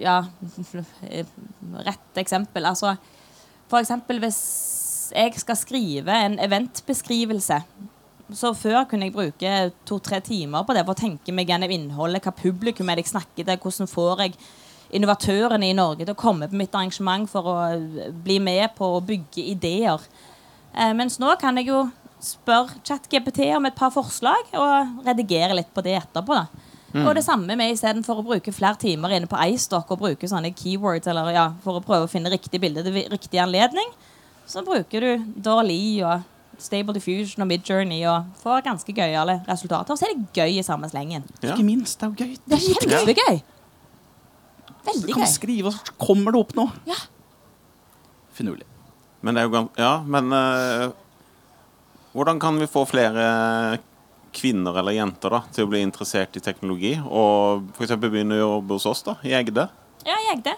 Ja, 0.00 0.24
rett 1.88 2.20
eksempel. 2.20 2.66
Altså 2.66 2.96
f.eks. 3.70 3.92
hvis 4.08 4.40
jeg 5.14 5.34
skal 5.36 5.56
skrive 5.60 6.16
en 6.26 6.38
eventbeskrivelse 6.42 7.60
så 8.32 8.54
før 8.56 8.84
kunne 8.88 9.08
jeg 9.08 9.14
bruke 9.14 9.54
to-tre 9.86 10.20
timer 10.24 10.64
på 10.64 10.74
det 10.76 10.84
for 10.86 10.94
å 10.94 10.98
tenke 10.98 11.32
meg 11.34 11.50
gjennom 11.50 11.72
innholdet, 11.74 12.24
hva 12.24 12.32
publikum 12.32 12.88
er 12.88 12.96
det 12.96 13.04
jeg 13.04 13.12
snakker 13.12 13.44
til, 13.44 13.58
hvordan 13.60 13.90
får 13.90 14.22
jeg 14.24 14.38
innovatørene 14.94 15.68
i 15.68 15.76
Norge 15.76 16.06
til 16.06 16.14
å 16.14 16.18
komme 16.18 16.48
på 16.48 16.56
mitt 16.58 16.74
arrangement 16.74 17.28
for 17.30 17.50
å 17.50 17.56
bli 18.24 18.38
med 18.42 18.72
på 18.78 18.94
å 18.96 19.02
bygge 19.04 19.44
ideer. 19.52 20.02
Eh, 20.72 20.92
mens 20.96 21.18
nå 21.20 21.34
kan 21.40 21.58
jeg 21.60 21.68
jo 21.68 21.84
spørre 22.24 22.78
ChatGPT 22.86 23.50
om 23.56 23.66
et 23.68 23.76
par 23.78 23.92
forslag 23.94 24.50
og 24.56 25.04
redigere 25.06 25.56
litt 25.58 25.70
på 25.74 25.84
det 25.84 25.98
etterpå. 26.00 26.34
da. 26.40 26.46
Og 27.04 27.10
det 27.18 27.24
samme 27.26 27.56
med 27.58 27.72
istedenfor 27.74 28.20
å 28.20 28.26
bruke 28.26 28.52
flere 28.54 28.78
timer 28.78 29.16
inne 29.16 29.26
på 29.26 29.38
iStock 29.50 29.88
og 29.90 29.98
bruke 30.04 30.28
sånne 30.30 30.52
keywords 30.54 31.08
eller 31.10 31.32
ja, 31.34 31.48
for 31.64 31.80
å 31.80 31.82
prøve 31.82 32.06
å 32.06 32.10
finne 32.12 32.30
riktig 32.30 32.60
bilde 32.62 32.84
til 32.86 33.00
riktig 33.10 33.40
anledning, 33.42 33.88
så 34.46 34.62
bruker 34.62 35.02
du 35.02 35.24
Dorli 35.42 35.98
og 36.06 36.22
Stable 36.62 36.94
Diffusion 36.94 37.42
og 37.42 37.48
Midjourney 37.50 38.04
og 38.06 38.28
får 38.38 38.62
ganske 38.68 38.94
gøyale 38.94 39.40
resultater. 39.48 39.90
Og 39.90 39.98
så 39.98 40.06
er 40.06 40.14
det 40.14 40.38
gøy 40.38 40.60
i 40.60 40.62
samme 40.62 40.86
slengen. 40.92 41.24
Ja. 41.42 41.56
Ikke 41.56 41.66
minst, 41.66 41.98
det 41.98 42.06
er 42.06 42.12
jo 42.12 42.28
gøy. 42.28 42.36
Det 42.46 42.60
er 42.60 42.66
kjempegøy. 42.68 43.40
Du 44.70 44.90
Veldig 44.92 45.14
kan 45.16 45.24
gøy. 45.26 45.32
skrive, 45.32 45.72
og 45.72 45.74
så 45.80 45.96
kommer 45.98 46.36
det 46.36 46.44
opp 46.44 46.54
noe. 46.60 46.70
Ja. 46.86 47.00
Finurlig. 48.38 48.66
Men 49.24 49.34
det 49.34 49.42
er 49.42 49.48
jo 49.48 49.54
gans 49.56 49.78
Ja, 49.80 49.92
men 50.06 50.30
eh, 50.36 50.86
hvordan 52.14 52.40
kan 52.40 52.58
vi 52.60 52.70
få 52.70 52.84
flere 52.86 53.78
kvinner 54.34 54.78
eller 54.78 54.94
jenter 54.94 55.34
da 55.34 55.40
til 55.54 55.66
å 55.66 55.70
bli 55.70 55.82
interessert 55.82 56.36
i 56.38 56.42
teknologi? 56.42 56.94
Og 57.02 57.70
f.eks. 57.74 57.96
begynne 57.98 58.38
å 58.38 58.44
jobbe 58.44 58.78
hos 58.78 58.86
oss, 58.90 59.02
da, 59.06 59.16
i 59.26 59.34
Egde? 59.34 59.66
Ja, 60.06 60.18
jeg 60.30 60.44
det. 60.46 60.54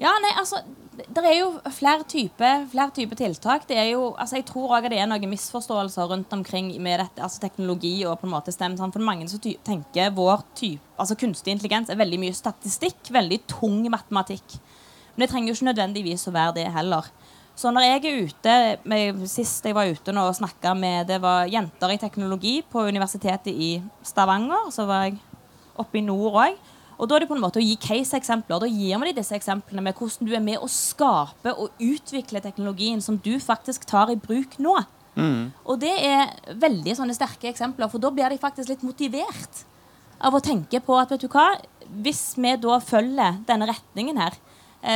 Ja, 0.00 0.14
nei, 0.22 0.32
altså 0.40 0.62
Det 0.92 1.22
er 1.24 1.36
jo 1.36 1.48
flere 1.72 2.04
typer 2.08 2.64
typer 2.94 3.16
tiltak. 3.16 3.66
Det 3.68 3.76
er 3.78 3.90
jo, 3.92 4.14
altså 4.16 4.36
Jeg 4.36 4.46
tror 4.48 4.76
også 4.76 4.90
det 4.92 4.98
er 5.00 5.08
noen 5.08 5.30
misforståelser 5.30 6.08
rundt 6.10 6.32
omkring 6.32 6.72
med 6.82 7.00
dette, 7.00 7.22
altså 7.22 7.40
teknologi 7.40 8.04
og 8.04 8.18
på 8.20 8.26
en 8.26 8.34
måte 8.34 8.52
STEM. 8.52 8.76
For 8.78 9.00
mange 9.00 9.28
som 9.28 9.40
tenker 9.40 10.12
vår 10.12 10.44
type, 10.54 10.84
altså 10.96 11.16
kunstig 11.16 11.52
intelligens 11.54 11.90
er 11.90 12.00
veldig 12.00 12.20
mye 12.20 12.36
statistikk, 12.36 13.12
veldig 13.12 13.40
tung 13.48 13.84
matematikk. 13.92 14.58
Men 15.14 15.24
det 15.26 15.30
trenger 15.32 15.52
jo 15.52 15.56
ikke 15.58 15.70
nødvendigvis 15.70 16.28
å 16.28 16.34
være 16.34 16.56
det 16.60 16.68
heller. 16.72 17.08
Så 17.58 17.70
når 17.70 17.84
jeg 17.84 18.00
er 18.00 18.26
ute 18.26 18.54
med, 18.88 19.24
Sist 19.30 19.66
jeg 19.68 19.76
var 19.76 19.90
ute 19.90 20.14
nå 20.14 20.24
og 20.28 20.36
snakka 20.38 20.72
med 20.78 21.10
Det 21.10 21.18
var 21.22 21.50
jenter 21.50 21.92
i 21.92 22.00
teknologi 22.00 22.60
på 22.64 22.86
Universitetet 22.88 23.52
i 23.52 23.74
Stavanger. 24.06 24.70
Så 24.72 24.86
var 24.88 25.08
jeg 25.08 25.18
oppe 25.78 26.00
i 26.00 26.04
nord 26.06 26.38
òg. 26.46 26.56
Og 27.02 27.08
da 27.08 27.16
er 27.16 27.24
det 27.24 27.28
på 27.30 27.34
en 27.34 27.42
måte 27.42 27.58
å 27.58 27.64
gi 27.64 27.74
case-eksempler. 27.80 28.62
Da 28.62 28.68
gir 28.70 28.98
vi 29.00 29.10
de 29.10 29.16
disse 29.18 29.34
eksemplene 29.34 29.82
med 29.82 29.96
hvordan 29.98 30.28
du 30.28 30.34
er 30.36 30.44
med 30.44 30.62
å 30.62 30.68
skape 30.70 31.54
og 31.58 31.80
utvikle 31.82 32.42
teknologien 32.44 33.00
som 33.02 33.16
du 33.18 33.34
faktisk 33.42 33.88
tar 33.90 34.12
i 34.12 34.18
bruk 34.20 34.58
nå. 34.62 34.76
Og 35.66 35.80
det 35.82 35.92
er 35.92 36.30
veldig 36.62 36.94
sånne 36.96 37.16
sterke 37.16 37.50
eksempler, 37.50 37.90
for 37.90 38.00
da 38.00 38.12
blir 38.14 38.32
de 38.32 38.40
faktisk 38.40 38.70
litt 38.70 38.84
motivert 38.86 39.64
av 40.22 40.36
å 40.36 40.40
tenke 40.44 40.80
på 40.80 40.96
at 40.96 41.10
vet 41.10 41.24
du 41.24 41.28
hva, 41.32 41.50
hvis 42.04 42.36
vi 42.38 42.54
da 42.62 42.78
følger 42.80 43.42
denne 43.48 43.68
retningen 43.68 44.20
her, 44.22 44.38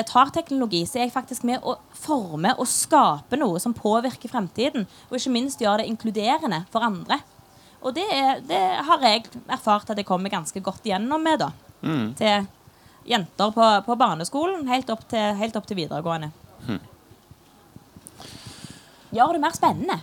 tar 0.08 0.32
teknologi, 0.34 0.80
så 0.88 0.98
er 0.98 1.06
jeg 1.06 1.14
faktisk 1.14 1.44
med 1.46 1.62
å 1.62 1.76
forme 1.94 2.56
og 2.58 2.66
skape 2.66 3.38
noe 3.38 3.60
som 3.62 3.74
påvirker 3.76 4.32
fremtiden, 4.32 4.88
og 5.08 5.18
ikke 5.18 5.34
minst 5.34 5.62
gjør 5.62 5.82
det 5.82 5.86
inkluderende 5.90 6.64
for 6.72 6.82
andre. 6.86 7.20
Og 7.86 7.94
det, 7.94 8.06
er, 8.10 8.40
det 8.42 8.60
har 8.88 9.04
jeg 9.06 9.28
erfart 9.46 9.92
at 9.92 10.00
jeg 10.00 10.08
kommer 10.08 10.32
ganske 10.32 10.58
godt 10.64 10.88
igjennom 10.88 11.22
med, 11.22 11.44
da. 11.44 11.52
Til 12.18 12.48
jenter 13.06 13.52
på, 13.54 13.66
på 13.86 13.96
barneskolen, 14.00 14.66
helt 14.66 14.90
opp 14.90 15.06
til, 15.10 15.36
helt 15.38 15.56
opp 15.58 15.68
til 15.68 15.78
videregående. 15.78 16.32
Gjør 19.14 19.36
det 19.36 19.42
mer 19.44 19.54
spennende. 19.54 20.00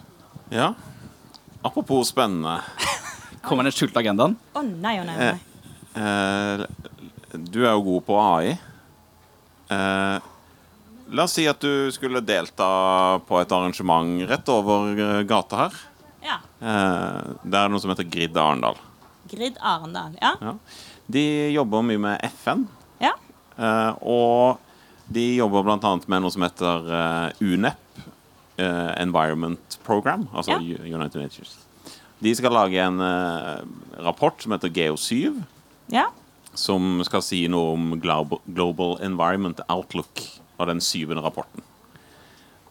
Ja. 0.53 0.73
Apropos 1.63 2.07
spennende. 2.13 2.61
Kommer 3.43 3.67
den 3.67 3.75
skjulte 3.75 3.99
agendaen? 3.99 4.37
Å 4.55 4.63
nei, 4.63 4.95
å 5.01 5.07
nei, 5.07 5.17
å 5.17 5.33
nei. 5.33 5.41
Eh, 5.93 6.63
du 7.35 7.65
er 7.65 7.73
jo 7.73 7.83
god 7.89 8.05
på 8.07 8.19
AI. 8.21 8.55
Eh, 9.73 10.29
la 11.13 11.25
oss 11.27 11.35
si 11.37 11.45
at 11.49 11.59
du 11.61 11.89
skulle 11.93 12.21
delta 12.25 12.67
på 13.27 13.39
et 13.41 13.51
arrangement 13.55 14.23
rett 14.29 14.49
over 14.53 14.93
eh, 14.97 15.21
gata 15.29 15.65
her. 15.65 15.77
Ja. 16.23 16.37
Eh, 16.63 17.33
det 17.43 17.59
er 17.59 17.71
noe 17.73 17.81
som 17.83 17.91
heter 17.93 18.07
Grid 18.13 18.37
Arendal. 18.39 18.77
Grid 19.31 19.57
Arendal. 19.59 20.15
Ja. 20.21 20.33
Ja. 20.41 20.55
De 21.13 21.23
jobber 21.53 21.83
mye 21.85 21.99
med 22.09 22.29
FN. 22.39 22.67
ja. 23.03 23.13
Eh, 23.53 23.91
og 24.01 24.57
de 25.13 25.23
jobber 25.35 25.61
bl.a. 25.67 25.89
med 26.09 26.23
noe 26.23 26.31
som 26.33 26.41
heter 26.41 26.87
eh, 26.97 27.43
UNEP, 27.43 27.99
eh, 28.57 28.93
Environment 29.03 29.75
Program, 29.85 30.23
altså 30.33 30.55
Ja. 30.57 30.79
United 30.95 31.19
Nations. 31.21 31.51
De 32.23 32.31
skal 32.39 32.55
lage 32.55 32.79
en 32.79 32.97
rapport 33.99 34.39
som 34.41 34.53
heter 34.55 34.71
GEO7, 34.71 35.41
ja. 35.91 36.05
Som 36.53 37.01
skal 37.05 37.23
si 37.25 37.43
noe 37.51 37.73
om 37.75 37.93
Global, 38.01 38.97
Environment 39.03 39.61
Outlook 39.67 40.21
av 40.61 40.69
den 40.69 40.81
syvende 40.83 41.23
rapporten. 41.25 41.63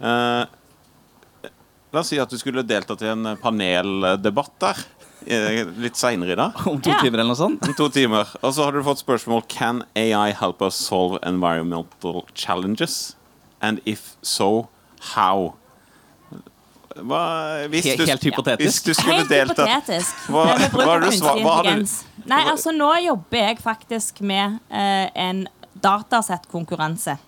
Eh, 0.01 0.43
la 1.93 2.01
oss 2.01 2.11
si 2.13 2.19
at 2.23 2.31
du 2.31 2.39
skulle 2.41 2.65
deltatt 2.67 3.03
i 3.05 3.11
en 3.13 3.35
paneldebatt 3.43 4.55
der 4.63 4.85
eh, 5.27 5.63
litt 5.83 5.99
seinere 5.99 6.35
i 6.35 6.39
dag. 6.39 6.61
Om 6.67 6.81
to 6.83 6.95
timer 7.03 7.21
eller 7.21 7.33
noe 7.33 7.39
sånt? 7.39 7.67
Om 7.69 7.79
to 7.79 7.89
timer. 7.95 8.31
Og 8.43 8.55
så 8.55 8.67
har 8.67 8.77
du 8.77 8.85
fått 8.87 9.03
spørsmål 9.03 9.45
Can 9.53 9.83
AI 9.99 10.33
help 10.39 10.63
us 10.63 10.79
solve 10.79 11.21
environmental 11.27 12.25
challenges? 12.35 13.17
And 13.63 13.81
if 13.87 14.17
so, 14.23 14.69
how? 15.15 15.55
Hva, 16.97 17.67
hvis 17.73 17.85
Helt- 17.85 17.99
du, 17.99 18.07
helt 18.07 18.25
hypotetisk. 18.25 18.67
Hvis 18.69 18.83
du 18.83 18.95
skulle 18.95 19.17
Helt 19.23 19.29
deltatt 19.31 19.69
hypotetisk. 19.69 20.15
Hva- 20.29 20.47
Men 20.59 20.71
hva 20.71 21.01
du 21.01 21.11
svar- 21.17 21.41
hva 21.43 21.55
har 21.57 21.63
du- 21.65 22.27
Nei, 22.27 22.43
altså 22.45 22.71
nå 22.73 22.91
jobber 23.05 23.39
jeg 23.39 23.59
faktisk 23.59 24.21
med 24.21 24.59
eh, 24.71 25.09
en 25.15 25.49
datasettkonkurranse. 25.81 27.19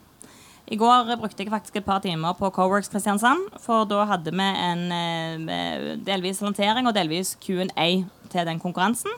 I 0.66 0.76
går 0.76 1.16
brukte 1.20 1.42
jeg 1.44 1.50
faktisk 1.52 1.76
et 1.76 1.84
par 1.84 2.00
timer 2.00 2.32
på 2.38 2.50
Coworks 2.52 2.88
Kristiansand, 2.88 3.50
for 3.60 3.84
da 3.84 4.04
hadde 4.08 4.32
vi 4.32 4.40
en 4.40 4.92
eh, 4.92 5.96
delvis 6.04 6.40
lansering 6.40 6.86
og 6.88 6.94
delvis 6.94 7.34
Q&A 7.40 8.04
til 8.32 8.46
den 8.46 8.60
konkurransen. 8.60 9.10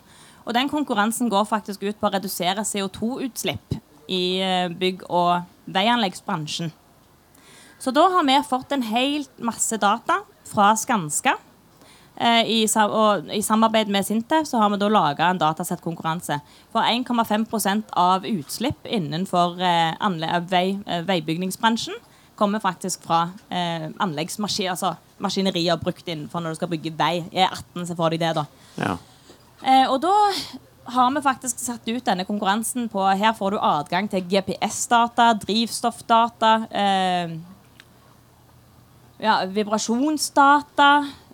Og 0.47 0.55
den 0.55 0.69
konkurransen 0.69 1.29
går 1.31 1.45
faktisk 1.47 1.83
ut 1.83 2.01
på 2.01 2.09
å 2.09 2.13
redusere 2.15 2.65
CO2-utslipp 2.67 3.79
i 4.09 4.41
eh, 4.41 4.69
bygg- 4.69 5.07
og 5.11 5.43
veianleggsbransjen. 5.71 6.73
Så 7.79 7.93
da 7.93 8.09
har 8.09 8.25
vi 8.25 8.37
fått 8.49 8.73
en 8.73 8.83
hel 8.83 9.27
masse 9.39 9.77
data 9.79 10.21
fra 10.47 10.73
Skanska. 10.79 11.37
Eh, 12.17 12.49
i, 12.49 12.61
og 12.89 13.29
I 13.29 13.43
samarbeid 13.45 13.91
med 13.93 14.07
Sintef 14.07 14.49
så 14.49 14.61
har 14.63 14.71
vi 14.73 14.79
da 14.81 14.89
laga 14.89 15.31
en 15.31 15.41
datasettkonkurranse. 15.41 16.39
For 16.73 16.81
1,5 16.81 17.83
av 17.93 18.25
utslipp 18.25 18.87
innenfor 18.89 19.61
eh, 19.61 20.41
vei, 20.49 20.79
eh, 20.87 21.03
veibygningsbransjen 21.05 21.99
kommer 22.37 22.61
faktisk 22.61 23.05
fra 23.05 23.31
eh, 23.49 23.89
anleggsmaskin, 23.99 24.71
altså 24.73 24.95
maskinerier 25.23 25.77
brukt 25.81 26.09
innenfor 26.09 26.41
når 26.41 26.55
du 26.55 26.61
skal 26.61 26.73
bygge 26.73 26.95
vei. 26.97 27.25
I 27.33 27.45
18 27.45 27.87
så 27.89 27.97
får 27.97 28.15
de 28.15 28.23
det, 28.25 28.33
da. 28.37 28.47
Ja. 28.81 28.97
Eh, 29.65 29.85
og 29.91 30.01
da 30.05 30.15
har 30.97 31.11
vi 31.15 31.23
faktisk 31.25 31.61
satt 31.61 31.89
ut 31.89 32.05
denne 32.07 32.25
konkurransen 32.29 32.89
på 32.93 33.03
Her 33.19 33.35
får 33.35 33.57
du 33.57 33.59
adgang 33.59 34.09
til 34.11 34.25
GPS-data, 34.31 35.33
drivstoffdata, 35.43 36.53
eh, 36.71 37.37
ja, 39.23 39.45
vibrasjonsdata, 39.47 40.91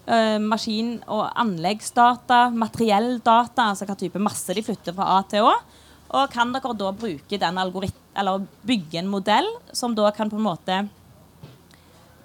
eh, 0.06 0.38
maskin- 0.38 1.02
og 1.06 1.30
anleggsdata, 1.34 2.50
materielldata, 2.50 3.70
altså 3.70 3.86
hva 3.86 3.96
type 3.98 4.22
masse 4.22 4.54
de 4.54 4.62
flytter 4.62 4.94
fra 4.94 5.18
A 5.18 5.22
til 5.28 5.46
Å. 5.48 5.54
Og 6.12 6.30
kan 6.30 6.52
dere 6.52 6.74
da 6.76 6.92
bruke 6.92 7.38
den 7.38 7.58
eller 7.58 8.46
bygge 8.68 8.98
en 8.98 9.08
modell 9.08 9.48
som 9.72 9.94
da 9.94 10.10
kan 10.10 10.30
på 10.30 10.36
en 10.36 10.44
måte 10.44 10.88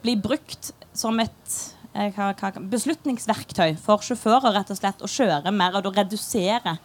bli 0.04 0.15
brukt 0.20 0.74
som 0.93 1.20
et 1.20 1.54
eh, 1.93 2.12
hva, 2.12 2.34
hva, 2.36 2.52
beslutningsverktøy 2.60 3.78
for 3.80 4.04
sjåfører 4.04 4.54
rett 4.54 4.74
og 4.74 4.78
slett 4.78 5.02
å 5.02 5.08
kjøre 5.08 5.54
mer 5.56 5.78
og 5.78 5.88
da 5.88 6.04
redusere 6.04 6.78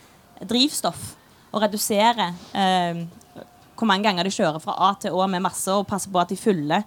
drivstoff 0.42 1.16
Og 1.52 1.61
redusere 1.61 2.30
eh, 2.54 3.02
hvor 3.76 3.87
mange 3.87 4.06
ganger 4.06 4.24
de 4.24 4.30
kjører 4.32 4.62
fra 4.62 4.76
A 4.88 4.94
til 4.94 5.12
Å 5.12 5.26
med 5.26 5.42
masse, 5.42 5.68
og 5.74 5.87
passe 5.87 6.08
på 6.08 6.20
at 6.22 6.30
de 6.30 6.38
fyller 6.38 6.87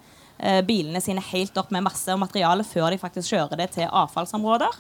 bilene 0.68 1.00
sine 1.02 1.22
helt 1.32 1.56
opp 1.58 1.70
med 1.72 1.86
masse 1.86 2.12
og 2.12 2.20
materiale 2.20 2.66
før 2.68 2.90
de 2.92 3.00
faktisk 3.00 3.32
kjører 3.32 3.62
det 3.62 3.70
til 3.78 3.88
avfallsområder. 3.88 4.80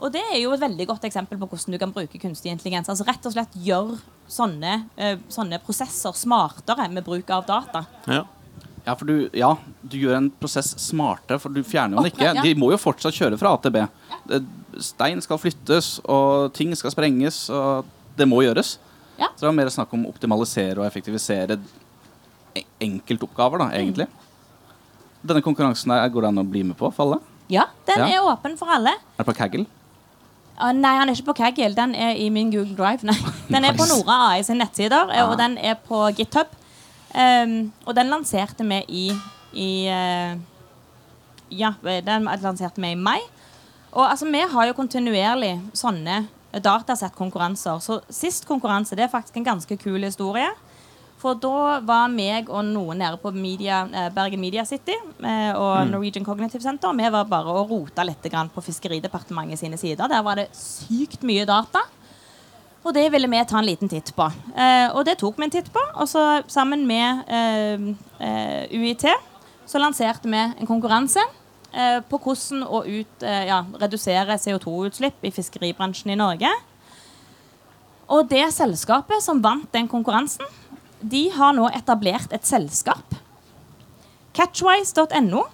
Og 0.00 0.08
det 0.14 0.22
er 0.32 0.38
jo 0.40 0.54
et 0.54 0.62
veldig 0.62 0.86
godt 0.88 1.04
eksempel 1.04 1.36
på 1.40 1.48
hvordan 1.50 1.74
du 1.74 1.78
kan 1.82 1.92
bruke 1.92 2.20
kunstig 2.22 2.48
intelligens. 2.52 2.88
Altså 2.88 3.04
rett 3.04 3.26
og 3.28 3.34
slett 3.34 3.56
gjøre 3.60 3.98
sånne, 4.30 4.74
eh, 4.96 5.18
sånne 5.28 5.58
prosesser 5.60 6.16
smartere 6.16 6.86
med 6.92 7.04
bruk 7.04 7.28
av 7.36 7.44
data. 7.48 7.84
Ja. 8.08 8.24
Ja, 8.86 8.94
for 8.96 9.04
du, 9.04 9.28
ja, 9.36 9.50
du 9.84 9.98
gjør 10.00 10.16
en 10.16 10.30
prosess 10.40 10.70
smartere, 10.80 11.36
for 11.38 11.52
du 11.52 11.60
fjerner 11.60 11.98
jo 11.98 12.04
den 12.06 12.14
ikke. 12.14 12.30
De 12.40 12.54
må 12.56 12.70
jo 12.72 12.78
fortsatt 12.80 13.12
kjøre 13.12 13.36
fra 13.38 13.52
A 13.52 13.58
til 13.60 13.74
B. 13.74 13.82
Stein 14.80 15.20
skal 15.20 15.40
flyttes, 15.42 15.98
og 16.08 16.54
ting 16.56 16.72
skal 16.78 16.94
sprenges, 16.94 17.42
og 17.52 17.84
det 18.16 18.24
må 18.30 18.40
gjøres. 18.40 18.78
Ja. 19.20 19.28
Så 19.34 19.44
det 19.44 19.50
er 19.50 19.58
mer 19.58 19.72
snakk 19.74 19.92
om 19.92 20.06
å 20.08 20.14
optimalisere 20.14 20.80
og 20.80 20.88
effektivisere 20.88 21.58
enkeltoppgaver, 22.80 23.66
da, 23.66 23.68
egentlig. 23.76 24.08
Denne 25.26 25.42
konkurransen 25.44 25.90
her, 25.92 26.08
går 26.08 26.22
det 26.24 26.28
an 26.32 26.38
å 26.42 26.46
bli 26.48 26.62
med 26.64 26.76
på 26.80 26.88
for 26.94 27.04
alle? 27.06 27.18
Ja, 27.52 27.64
den 27.86 27.98
Ja. 27.98 28.06
er 28.20 28.26
åpen 28.30 28.56
for 28.56 28.70
alle. 28.70 28.90
Er 29.18 29.24
det 29.24 29.26
på 29.26 29.34
Kaggle? 29.36 29.66
Uh, 30.60 30.72
nei, 30.72 30.94
han 30.98 31.08
er 31.08 31.14
ikke 31.14 31.32
på 31.32 31.36
Kaggle. 31.36 31.74
Den 31.74 31.94
er 31.94 32.14
i 32.16 32.28
min 32.30 32.50
Google 32.52 32.76
Drive. 32.76 33.02
Nei. 33.02 33.16
Den 33.50 33.64
er 33.64 33.72
på 33.72 33.86
Nora 33.88 34.16
AI 34.32 34.42
sin 34.42 34.58
nettsider, 34.58 35.10
eh, 35.10 35.22
Ah. 35.22 35.30
og 35.30 35.38
den 35.38 35.58
er 35.58 35.74
på 35.74 36.02
GitHub. 36.16 36.46
Um, 37.14 37.72
og 37.86 37.94
den 37.96 38.06
lanserte 38.12 38.62
vi 38.68 38.84
i, 38.88 39.06
i 39.52 39.70
uh, 39.90 40.36
Ja, 41.50 41.72
den 41.82 42.28
lanserte 42.42 42.80
vi 42.80 42.92
i 42.92 42.94
mai. 42.94 43.18
Og 43.92 44.04
altså, 44.10 44.26
vi 44.30 44.40
har 44.40 44.66
jo 44.68 44.72
kontinuerlig 44.74 45.56
sånne 45.74 46.28
datasettkonkurranser. 46.54 47.80
Så 47.82 48.00
sist 48.10 48.46
konkurranse 48.46 48.94
det 48.96 49.04
er 49.08 49.12
faktisk 49.12 49.36
en 49.40 49.44
ganske 49.48 49.76
kul 49.80 49.98
historie. 50.06 50.48
For 51.20 51.36
da 51.36 51.80
var 51.84 52.08
meg 52.08 52.48
og 52.48 52.64
noen 52.64 53.02
nede 53.02 53.18
på 53.20 53.32
media, 53.34 53.82
eh, 53.92 54.08
Bergen 54.14 54.40
Media 54.40 54.64
City 54.64 54.94
eh, 54.96 55.52
og 55.52 55.90
Norwegian 55.90 56.24
Cognitive 56.24 56.64
Center. 56.64 56.94
Vi 56.96 57.10
var 57.12 57.26
bare 57.28 57.56
og 57.60 57.72
rota 57.74 58.06
litt 58.08 58.24
grann 58.32 58.48
på 58.52 58.62
Fiskeridepartementet 58.64 59.60
sine 59.60 59.76
sider. 59.80 60.08
Der 60.08 60.22
var 60.24 60.40
det 60.40 60.48
sykt 60.56 61.26
mye 61.28 61.44
data. 61.48 61.82
Og 62.80 62.94
det 62.96 63.10
ville 63.12 63.28
vi 63.28 63.42
ta 63.44 63.58
en 63.58 63.68
liten 63.68 63.90
titt 63.92 64.14
på. 64.16 64.30
Eh, 64.56 64.88
og 64.96 65.04
det 65.04 65.18
tok 65.20 65.36
vi 65.36 65.44
en 65.44 65.52
titt 65.52 65.68
på. 65.72 65.82
Og 66.00 66.08
så 66.08 66.40
sammen 66.48 66.86
med 66.88 67.28
UiT 68.72 69.04
så 69.68 69.82
lanserte 69.82 70.30
vi 70.30 70.40
en 70.40 70.68
konkurranse 70.68 71.20
på 71.70 72.18
hvordan 72.18 72.64
å 72.66 72.80
ut, 72.82 73.22
ja, 73.22 73.60
redusere 73.78 74.34
CO2-utslipp 74.42 75.22
i 75.22 75.30
fiskeribransjen 75.30 76.10
i 76.10 76.18
Norge. 76.18 76.50
Og 78.10 78.26
det 78.32 78.48
selskapet 78.56 79.22
som 79.22 79.38
vant 79.44 79.68
den 79.76 79.86
konkurransen, 79.86 80.48
de 81.00 81.28
har 81.34 81.56
nå 81.56 81.68
etablert 81.74 82.32
et 82.32 82.46
selskap. 82.46 83.16
Catchwise.no, 84.36 85.46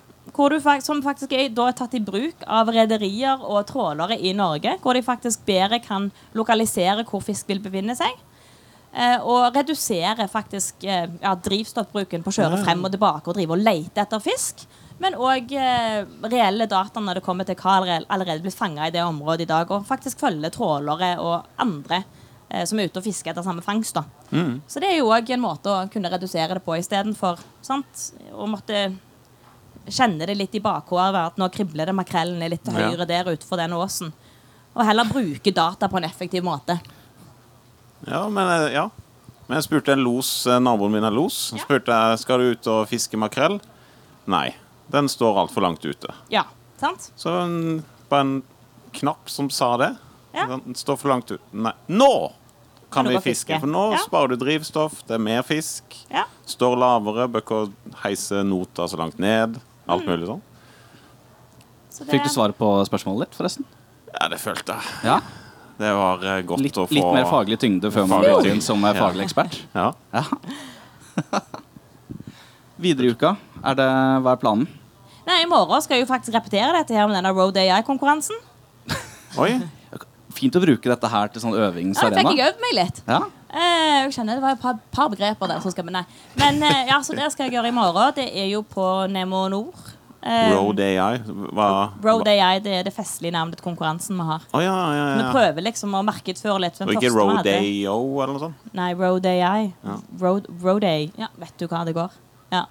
som 0.84 1.02
faktisk 1.04 1.32
er 1.32 1.52
tatt 1.72 1.94
i 1.96 2.02
bruk 2.04 2.42
av 2.46 2.68
rederier 2.74 3.40
og 3.40 3.64
trålere 3.70 4.18
i 4.18 4.34
Norge. 4.36 4.76
Hvor 4.82 4.94
de 4.94 5.04
faktisk 5.06 5.46
bedre 5.46 5.80
kan 5.80 6.10
lokalisere 6.36 7.06
hvor 7.08 7.24
fisk 7.24 7.48
vil 7.48 7.62
befinne 7.64 7.96
seg. 7.96 8.12
Eh, 8.96 9.20
og 9.28 9.52
redusere 9.52 10.24
faktisk 10.32 10.84
eh, 10.84 11.08
ja, 11.20 11.34
drivstoffbruken 11.36 12.22
på 12.24 12.32
å 12.32 12.36
kjøre 12.38 12.62
frem 12.64 12.84
og 12.84 12.94
tilbake 12.94 13.28
og 13.28 13.36
drive 13.36 13.56
og 13.56 13.64
lete 13.64 14.00
etter 14.00 14.22
fisk. 14.24 14.66
Men 15.02 15.18
òg 15.20 15.52
eh, 15.52 16.04
reelle 16.24 16.68
data 16.68 17.02
når 17.04 17.18
det 17.18 17.24
kommer 17.26 17.44
til 17.44 17.58
hva 17.60 17.78
allerede, 17.82 18.40
blir 18.44 18.54
fanga 18.54 18.88
i 18.88 18.94
det 18.94 19.04
området 19.04 19.44
i 19.44 19.50
dag. 19.50 19.72
Og 19.72 19.84
faktisk 19.88 20.24
følge 20.24 20.52
trålere 20.54 21.16
og 21.20 21.44
andre 21.60 22.04
som 22.64 22.78
er 22.78 22.86
ute 22.86 23.00
og 23.00 23.04
fisker 23.04 23.32
etter 23.32 23.42
samme 23.42 23.62
fangst. 23.64 23.94
da. 23.98 24.04
Så 24.70 24.78
det 24.80 24.90
er 24.92 24.98
jo 25.00 25.08
òg 25.10 25.30
en 25.34 25.40
måte 25.42 25.66
å 25.72 25.90
kunne 25.90 26.10
redusere 26.12 26.54
det 26.54 26.62
på 26.64 26.76
istedenfor 26.78 27.40
å 27.66 28.46
måtte 28.46 28.84
kjenne 29.86 30.26
det 30.26 30.34
litt 30.36 30.54
i 30.54 30.60
bakhodet 30.62 31.20
at 31.32 31.36
nå 31.40 31.48
kribler 31.54 31.86
det 31.86 31.94
makrellen 31.94 32.42
litt 32.50 32.62
til 32.64 32.74
Ja. 32.74 32.88
høyre 32.90 33.06
der 33.06 33.24
utenfor 33.24 33.56
den 33.56 33.72
åsen. 33.72 34.12
Og 34.76 34.84
heller 34.84 35.04
bruke 35.04 35.52
data 35.54 35.88
på 35.88 35.96
en 35.98 36.04
effektiv 36.04 36.42
måte. 36.42 36.78
Ja, 38.06 38.28
men, 38.28 38.46
eh, 38.48 38.72
ja. 38.74 38.90
men 39.48 39.56
jeg 39.60 39.64
spurte 39.64 39.92
en 39.92 40.04
los, 40.04 40.46
eh, 40.46 40.58
naboen 40.58 40.92
min 40.92 41.04
er 41.04 41.10
los. 41.10 41.52
Ja. 41.52 41.62
Spurte 41.64 41.86
jeg, 41.86 42.18
skal 42.18 42.38
du 42.38 42.50
ut 42.52 42.66
og 42.66 42.88
fiske 42.88 43.16
makrell. 43.16 43.60
Nei, 44.26 44.54
den 44.90 45.08
står 45.08 45.38
altfor 45.46 45.62
langt 45.62 45.84
ute. 45.84 46.12
Ja, 46.30 46.44
sant? 46.78 47.10
Så 47.16 47.30
en, 47.42 47.84
på 48.10 48.16
en 48.20 48.42
knapp 48.92 49.28
som 49.30 49.48
sa 49.50 49.76
det. 49.76 49.96
Ja. 50.36 50.46
Den 50.52 50.74
står 50.76 50.98
for 51.00 51.08
langt 51.12 51.30
ut. 51.32 51.40
Nei, 51.52 51.72
nå 51.88 52.10
kan 52.90 53.04
Kan 53.04 53.08
vi 53.12 53.18
fiske, 53.18 53.48
fiske. 53.50 53.60
for 53.60 53.66
nå 53.72 53.92
Ja. 53.92 53.98
sparer 54.04 54.28
du 54.28 54.36
drivstoff, 54.44 55.00
det 55.08 55.14
er 55.16 55.18
mer 55.22 55.42
fisk. 55.42 55.82
Ja. 56.10 56.24
Står 56.46 56.76
lavere, 56.78 57.26
bør 57.28 57.42
ikke 57.42 57.72
heise 58.04 58.44
nota 58.46 58.86
så 58.86 58.96
langt 59.00 59.18
ned. 59.18 59.58
Alt 59.88 60.04
Mm. 60.04 60.08
mulig 60.12 60.26
sånn. 60.28 60.40
Så 61.90 62.04
det- 62.04 62.10
Fikk 62.14 62.22
du 62.24 62.28
svaret 62.28 62.54
på 62.58 62.68
spørsmålet 62.86 63.26
ditt, 63.30 63.34
forresten? 63.38 63.64
Ja, 64.20 64.28
det 64.28 64.38
følte 64.38 64.66
jeg. 64.74 64.82
Ja. 65.04 65.20
Det 65.78 65.92
var 65.94 66.22
eh, 66.24 66.42
godt 66.42 66.60
Litt, 66.60 66.74
å 66.76 66.86
få 66.88 66.92
litt 66.94 67.12
mer 67.12 67.24
faglig 67.24 67.58
tyngde 67.58 67.90
før 67.92 68.06
man 68.08 68.22
går 68.22 68.46
inn 68.46 68.60
som 68.62 68.82
eh, 68.84 68.94
faglig 68.94 69.24
ekspert. 69.28 69.62
Ja. 69.74 69.92
Ja. 70.12 70.22
Videre 72.78 73.06
i 73.08 73.10
uka, 73.12 73.36
er 73.64 73.74
det, 73.74 73.86
hva 74.22 74.32
er 74.32 74.40
planen? 74.40 74.66
Nei, 75.26 75.40
I 75.42 75.46
morgen 75.50 75.80
skal 75.82 75.96
jeg 75.98 76.06
jo 76.06 76.12
faktisk 76.12 76.34
repetere 76.36 76.72
dette 76.76 76.94
her 76.94 77.06
med 77.08 77.16
denne 77.16 77.32
Road 77.34 77.56
AI-konkurransen. 77.56 78.36
Oi. 79.38 79.60
Fint 80.36 80.56
å 80.58 80.62
bruke 80.62 80.92
dette 80.92 81.10
her 81.10 81.32
til 81.32 81.42
sånn 81.42 81.56
Ja, 81.56 81.70
jeg 81.72 81.92
fikk 81.96 82.32
jeg 82.36 82.50
øvd 82.50 82.62
meg 82.62 82.76
litt. 82.76 83.02
Ja. 83.08 83.22
Eh, 83.56 83.92
jeg 84.04 84.14
kjenner 84.18 84.36
Det 84.36 84.44
var 84.44 84.56
et 84.56 84.62
par, 84.62 84.80
par 84.92 85.12
begreper 85.12 85.48
der 85.48 85.62
som 85.64 85.72
skal 85.72 85.88
Nei. 85.88 86.04
Men 86.36 86.60
eh, 86.66 86.88
ja, 86.90 87.00
så 87.04 87.16
det 87.16 87.30
skal 87.32 87.48
jeg 87.48 87.56
gjøre 87.56 87.70
i 87.72 87.76
morgen. 87.76 88.16
Det 88.16 88.26
er 88.28 88.50
jo 88.50 88.62
på 88.66 88.84
Nemo 89.12 89.46
Nord. 89.52 89.94
Eh, 90.26 90.50
Road 90.50 90.80
AI. 90.82 91.20
Hva 91.54 91.68
Road 92.02 92.28
AI 92.28 92.58
det 92.64 92.74
er 92.80 92.84
det 92.88 92.92
festlige 92.94 93.32
navnet 93.36 93.60
til 93.60 93.66
konkurransen 93.68 94.18
vi 94.18 94.26
har. 94.26 94.44
Oh, 94.50 94.60
ja, 94.64 94.74
ja, 94.96 95.06
Vi 95.14 95.22
ja. 95.22 95.30
prøver 95.30 95.66
liksom 95.68 95.94
å 95.94 96.02
markedsføre 96.06 96.58
litt. 96.66 96.80
Den 96.80 96.90
Og 96.90 96.98
ikke 96.98 97.14
Road 97.14 97.46
AO 97.46 97.98
eller 98.24 98.34
noe 98.34 98.44
sånt? 98.48 98.68
Nei, 98.76 98.90
Road 98.98 99.28
AI. 99.30 99.70
Ja. 99.86 99.98
Road, 100.22 100.50
Road 100.64 100.84
AI. 100.84 101.10
Ja, 101.20 101.30
vet 101.38 101.54
du 101.62 101.68
hva 101.70 101.84
det 101.86 101.94
går? 101.96 102.18
Ja. 102.52 102.64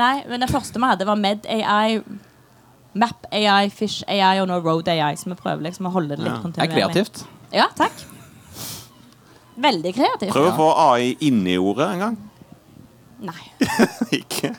Nei, 0.00 0.14
men 0.28 0.40
det 0.44 0.50
første 0.52 0.80
vi 0.80 0.88
hadde, 0.88 1.08
var 1.08 1.20
Med 1.20 1.46
AI, 1.46 2.00
Map 2.94 3.26
AI, 3.32 3.68
Fish 3.72 4.02
AI 4.08 4.40
og 4.42 4.48
nå 4.50 4.58
Road 4.62 4.88
AI. 4.92 5.14
Så 5.16 5.30
vi 5.30 5.36
prøver 5.38 5.62
liksom 5.68 5.86
å 5.88 5.92
holde 5.94 6.16
det 6.16 6.24
litt 6.24 6.28
Ja. 6.28 6.34
Det 6.34 6.38
er 6.38 6.44
kontinuerlig. 6.44 6.74
kreativt. 6.76 7.24
Ja, 7.52 7.68
takk. 7.76 8.04
Veldig 9.62 9.92
kreativt. 9.94 10.32
Prøv 10.32 10.48
å 10.50 10.54
få 10.56 10.68
AI 10.90 11.16
inni 11.28 11.56
ordet 11.60 11.88
en 11.94 11.98
gang. 12.06 12.16
Nei. 13.22 13.42
ikke? 14.20 14.54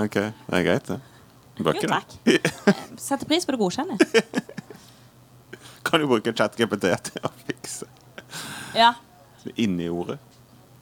OK, 0.00 0.14
det 0.14 0.58
er 0.58 0.66
greit, 0.66 0.86
det. 0.88 1.00
Bøker, 1.62 1.84
Jo, 1.84 1.88
takk. 1.92 2.14
Eh, 2.26 2.74
Setter 3.00 3.28
pris 3.28 3.44
på 3.46 3.52
det 3.52 3.60
godkjenner. 3.60 4.00
Kan 5.86 6.00
du 6.00 6.06
bruke 6.08 6.32
ChatGPT 6.32 6.86
til 7.10 7.26
å 7.28 7.30
fikse 7.46 7.88
Ja. 8.78 8.94
inni 9.56 9.88
ordet? 9.92 10.18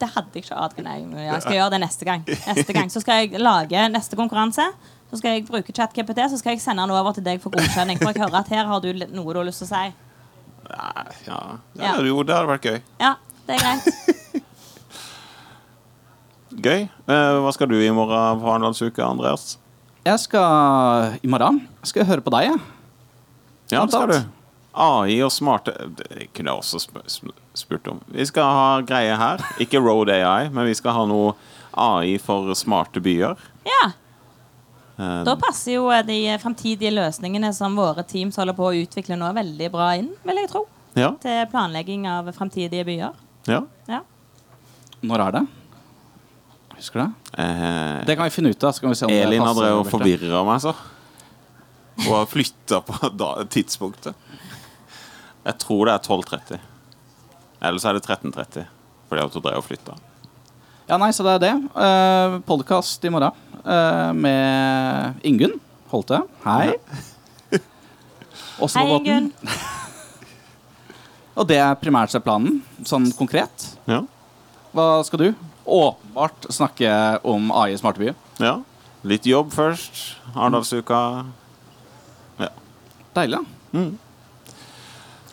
Det 0.01 0.09
hadde 0.15 0.33
jeg 0.33 0.47
ikke 0.47 0.57
adgang 0.57 1.11
Jeg 1.13 1.43
skal 1.43 1.57
gjøre 1.59 1.73
det 1.75 1.79
neste 1.83 2.07
gang. 2.07 2.23
Neste 2.25 2.73
gang 2.73 2.89
så 2.89 3.01
skal 3.03 3.21
jeg 3.21 3.41
lage 3.41 3.83
neste 3.93 4.17
konkurranse. 4.17 4.65
Så 5.11 5.19
skal 5.19 5.35
jeg 5.35 5.45
bruke 5.45 5.75
ChatGPT 5.75 6.23
Så 6.31 6.39
skal 6.39 6.55
jeg 6.55 6.63
sende 6.63 6.85
den 6.85 6.95
over 6.95 7.13
til 7.13 7.25
deg 7.25 7.41
for 7.43 7.53
godkjenning. 7.53 7.99
For 8.01 8.09
jeg 8.09 8.23
hører 8.23 8.39
at 8.41 8.49
her 8.53 8.65
har 8.69 8.81
du 8.81 8.89
noe 9.11 9.33
du 9.33 9.41
har 9.41 9.47
lyst 9.47 9.61
til 9.61 9.69
å 9.69 9.73
si. 9.75 9.91
Nei, 10.71 11.05
ja. 11.27 11.39
Ja. 11.75 11.83
ja. 11.83 11.93
Jo, 12.07 12.23
det 12.25 12.35
hadde 12.35 12.49
vært 12.49 12.67
gøy. 12.69 12.81
Ja, 13.01 13.15
det 13.47 13.57
er 13.57 13.65
greit. 13.65 13.91
Gøy. 16.51 16.81
Eh, 16.83 17.37
hva 17.39 17.51
skal 17.55 17.69
du 17.71 17.77
i 17.79 17.91
morgen 17.95 18.41
på 18.41 18.49
Arendalsuka, 18.51 19.05
Andreas? 19.07 19.55
Jeg 20.03 20.19
skal 20.19 21.15
i 21.23 21.29
morgen 21.31 21.61
skal 21.85 22.03
jeg 22.03 22.09
høre 22.09 22.23
på 22.25 22.33
deg, 22.33 22.49
jeg. 22.49 22.59
Ja, 23.71 23.85
det 23.85 23.93
skal 23.93 24.11
du. 24.11 24.40
AI 24.73 25.17
og 25.25 25.31
smarte 25.35 25.73
Det 25.97 26.29
kunne 26.33 26.51
jeg 26.53 26.61
også 26.61 26.79
sp 26.79 26.99
sp 27.11 27.31
spurt 27.53 27.87
om. 27.91 27.99
Vi 28.07 28.25
skal 28.25 28.43
ha 28.55 28.81
greie 28.87 29.15
her. 29.19 29.41
Ikke 29.59 29.81
Road 29.83 30.09
AI, 30.09 30.49
men 30.49 30.65
vi 30.69 30.73
skal 30.77 30.93
ha 30.95 31.05
noe 31.09 31.33
AI 31.75 32.17
for 32.23 32.53
smarte 32.55 33.01
byer. 33.03 33.35
Ja. 33.67 33.81
Eh, 34.97 35.23
Da 35.27 35.35
passer 35.35 35.75
jo 35.75 35.89
eh, 35.91 36.03
de 36.07 36.19
fremtidige 36.39 36.91
løsningene 36.95 37.51
som 37.53 37.75
våre 37.75 38.03
teams 38.07 38.37
holder 38.39 38.55
på 38.55 38.69
å 38.69 38.75
utvikle 38.83 39.17
nå, 39.19 39.33
veldig 39.35 39.71
bra 39.73 39.89
inn, 39.99 40.13
vil 40.23 40.39
jeg 40.43 40.49
tro. 40.53 40.65
ja, 40.95 41.11
Til 41.23 41.45
planlegging 41.51 42.07
av 42.07 42.31
fremtidige 42.35 42.85
byer. 42.87 43.11
ja. 43.47 43.61
Ja. 43.89 44.01
Når 45.01 45.19
er 45.27 45.31
det? 45.31 45.47
Husker 46.77 46.99
du 46.99 47.05
det? 47.05 47.43
Eh, 47.43 48.05
Det 48.05 48.15
kan 48.15 48.23
vi 48.25 48.29
finne 48.35 48.49
ut 48.53 48.63
av. 48.63 48.71
Så 48.71 48.81
kan 48.81 48.89
vi 48.91 48.95
se 48.95 49.05
om 49.05 49.11
Elin 49.11 49.31
det 49.31 49.39
har 49.39 49.47
passer. 49.47 49.61
drevet 49.61 49.77
og 49.79 49.85
Bjarte. 49.85 49.97
forvirra 49.97 50.43
meg, 50.45 50.61
så. 50.61 50.73
Hun 52.05 52.13
har 52.15 52.25
flytta 52.25 52.81
på 52.85 53.09
da, 53.17 53.31
tidspunktet. 53.43 54.15
Jeg 55.41 55.57
tror 55.61 55.89
det 55.89 55.93
er 55.95 56.03
12.30. 56.05 56.59
Eller 57.61 57.81
så 57.81 57.89
er 57.89 57.97
det 57.97 58.05
13.30. 58.05 58.65
Fordi 59.09 59.23
at 59.23 59.37
hun 59.37 59.43
drev 59.45 59.61
og 59.61 59.65
flytta. 59.65 59.95
Ja, 60.89 60.97
nei, 61.01 61.09
så 61.15 61.25
det 61.25 61.33
er 61.37 61.41
det. 61.45 61.53
Eh, 61.85 62.35
Podkast 62.45 63.05
i 63.07 63.11
morgen 63.13 63.33
eh, 63.63 64.11
med 64.17 65.25
Ingunn 65.27 65.55
Holte. 65.91 66.21
Hei. 66.45 66.75
Hei. 68.61 68.85
Ingunn. 68.97 69.31
Og 71.39 71.47
det 71.47 71.57
er 71.63 71.77
primært 71.79 72.11
sett 72.13 72.25
planen, 72.25 72.59
sånn 72.85 73.07
konkret. 73.17 73.69
Ja. 73.89 74.01
Hva 74.75 74.87
skal 75.07 75.23
du? 75.23 75.29
Åpenbart 75.65 76.45
snakke 76.53 76.91
om 77.25 77.49
AI 77.55 77.73
i 77.73 78.13
ja. 78.43 78.53
Litt 79.07 79.25
jobb 79.25 79.49
først. 79.55 80.03
Arendalsuka. 80.35 80.99
Deilig. 83.15 83.41
da. 83.71 84.10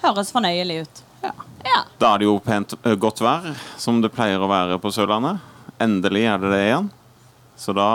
Høres 0.03 0.31
fornøyelig 0.35 0.83
ut. 0.87 1.03
Ja. 1.25 1.33
Ja. 1.67 1.81
Da 1.99 2.13
er 2.15 2.23
det 2.23 2.29
jo 2.29 2.37
pent 2.43 2.75
godt 3.03 3.21
vær, 3.25 3.49
som 3.81 3.99
det 4.05 4.13
pleier 4.15 4.39
å 4.41 4.49
være 4.51 4.79
på 4.83 4.93
Sørlandet. 4.95 5.41
Endelig 5.83 6.25
er 6.31 6.39
det 6.43 6.53
det 6.55 6.61
igjen. 6.69 6.87
Så 7.59 7.75
da 7.75 7.89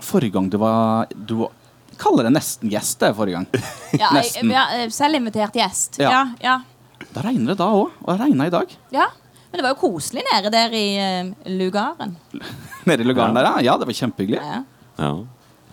Forrige 0.00 0.32
gang 0.32 0.46
du 0.48 0.56
var 0.60 1.08
Du 1.12 1.34
kaller 2.00 2.28
det 2.28 2.32
nesten 2.38 2.70
gjest, 2.72 3.00
det, 3.02 3.10
forrige 3.18 3.40
gang. 3.40 3.46
Ja, 4.00 4.08
jeg, 4.14 4.22
Nesten. 4.22 4.52
ja, 4.54 4.64
eh, 4.78 4.88
Selvinvitert 4.94 5.56
gjest. 5.58 5.98
Ja. 6.00 6.12
Ja. 6.12 6.22
Ja, 6.40 7.06
Da 7.14 7.24
regner 7.26 7.52
det 7.52 7.58
da 7.60 7.66
òg. 7.74 7.90
Og 8.04 8.12
det 8.14 8.20
regna 8.24 8.46
i 8.48 8.54
dag. 8.54 8.76
ja. 8.94 9.08
Men 9.48 9.62
det 9.62 9.64
var 9.64 9.72
jo 9.72 9.78
koselig 9.80 10.20
nede 10.26 10.50
der 10.52 10.74
i 10.76 10.86
uh, 11.00 11.28
lugaren. 11.56 12.10
Nede 12.88 13.00
i 13.00 13.06
lugaren 13.08 13.32
Ja. 13.32 13.40
der, 13.40 13.46
ja. 13.48 13.62
Ja, 13.64 13.76
det 13.80 13.86
var 13.88 13.96
kjempehyggelig. 13.96 14.40
Ja. 14.44 14.58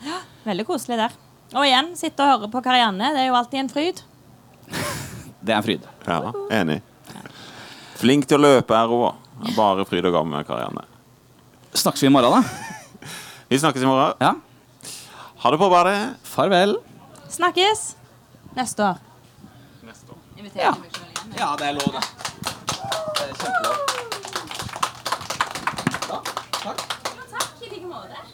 Ja. 0.06 0.20
Veldig 0.46 0.64
koselig 0.70 0.96
der. 1.02 1.18
Og 1.52 1.66
igjen, 1.68 1.90
sitte 2.00 2.24
og 2.24 2.30
høre 2.32 2.50
på 2.54 2.62
Karianne. 2.64 3.10
Det 3.18 3.26
er 3.26 3.28
jo 3.28 3.36
alltid 3.36 3.60
en 3.60 3.72
fryd. 3.74 4.00
Det 5.46 5.54
er 5.54 5.58
en 5.60 5.66
fryd. 5.66 5.86
ja 6.08 6.34
enig. 6.60 6.80
Flink 7.96 8.28
til 8.28 8.40
å 8.40 8.44
løpe 8.44 8.76
er 8.76 8.90
hun 8.92 9.06
òg. 9.12 9.22
Bare 9.56 9.86
fryd 9.88 10.06
og 10.08 10.14
gammen 10.16 10.36
med 10.38 10.48
Karianne. 10.48 10.84
Snakkes 11.76 12.04
vi 12.04 12.08
i 12.10 12.14
morgen, 12.14 12.40
da? 12.40 13.10
Vi 13.52 13.60
snakkes 13.62 13.84
i 13.84 13.88
morgen. 13.90 14.16
Ja. 14.20 14.34
Ha 15.44 15.52
det 15.54 15.60
på 15.62 15.70
badet. 15.70 15.98
Farvel. 16.26 16.78
Snakkes 17.30 17.92
neste 18.58 18.92
år. 18.94 19.04
Ja. 20.56 20.72
meg 20.80 20.92
selv 20.96 21.10
igjen. 21.10 21.36
Ja, 21.38 21.52
det 21.60 21.68
er 21.68 21.76
lov, 21.78 21.92
det. 21.96 22.06
Det 22.40 23.28
er 23.28 23.36
kjempelov. 23.36 23.85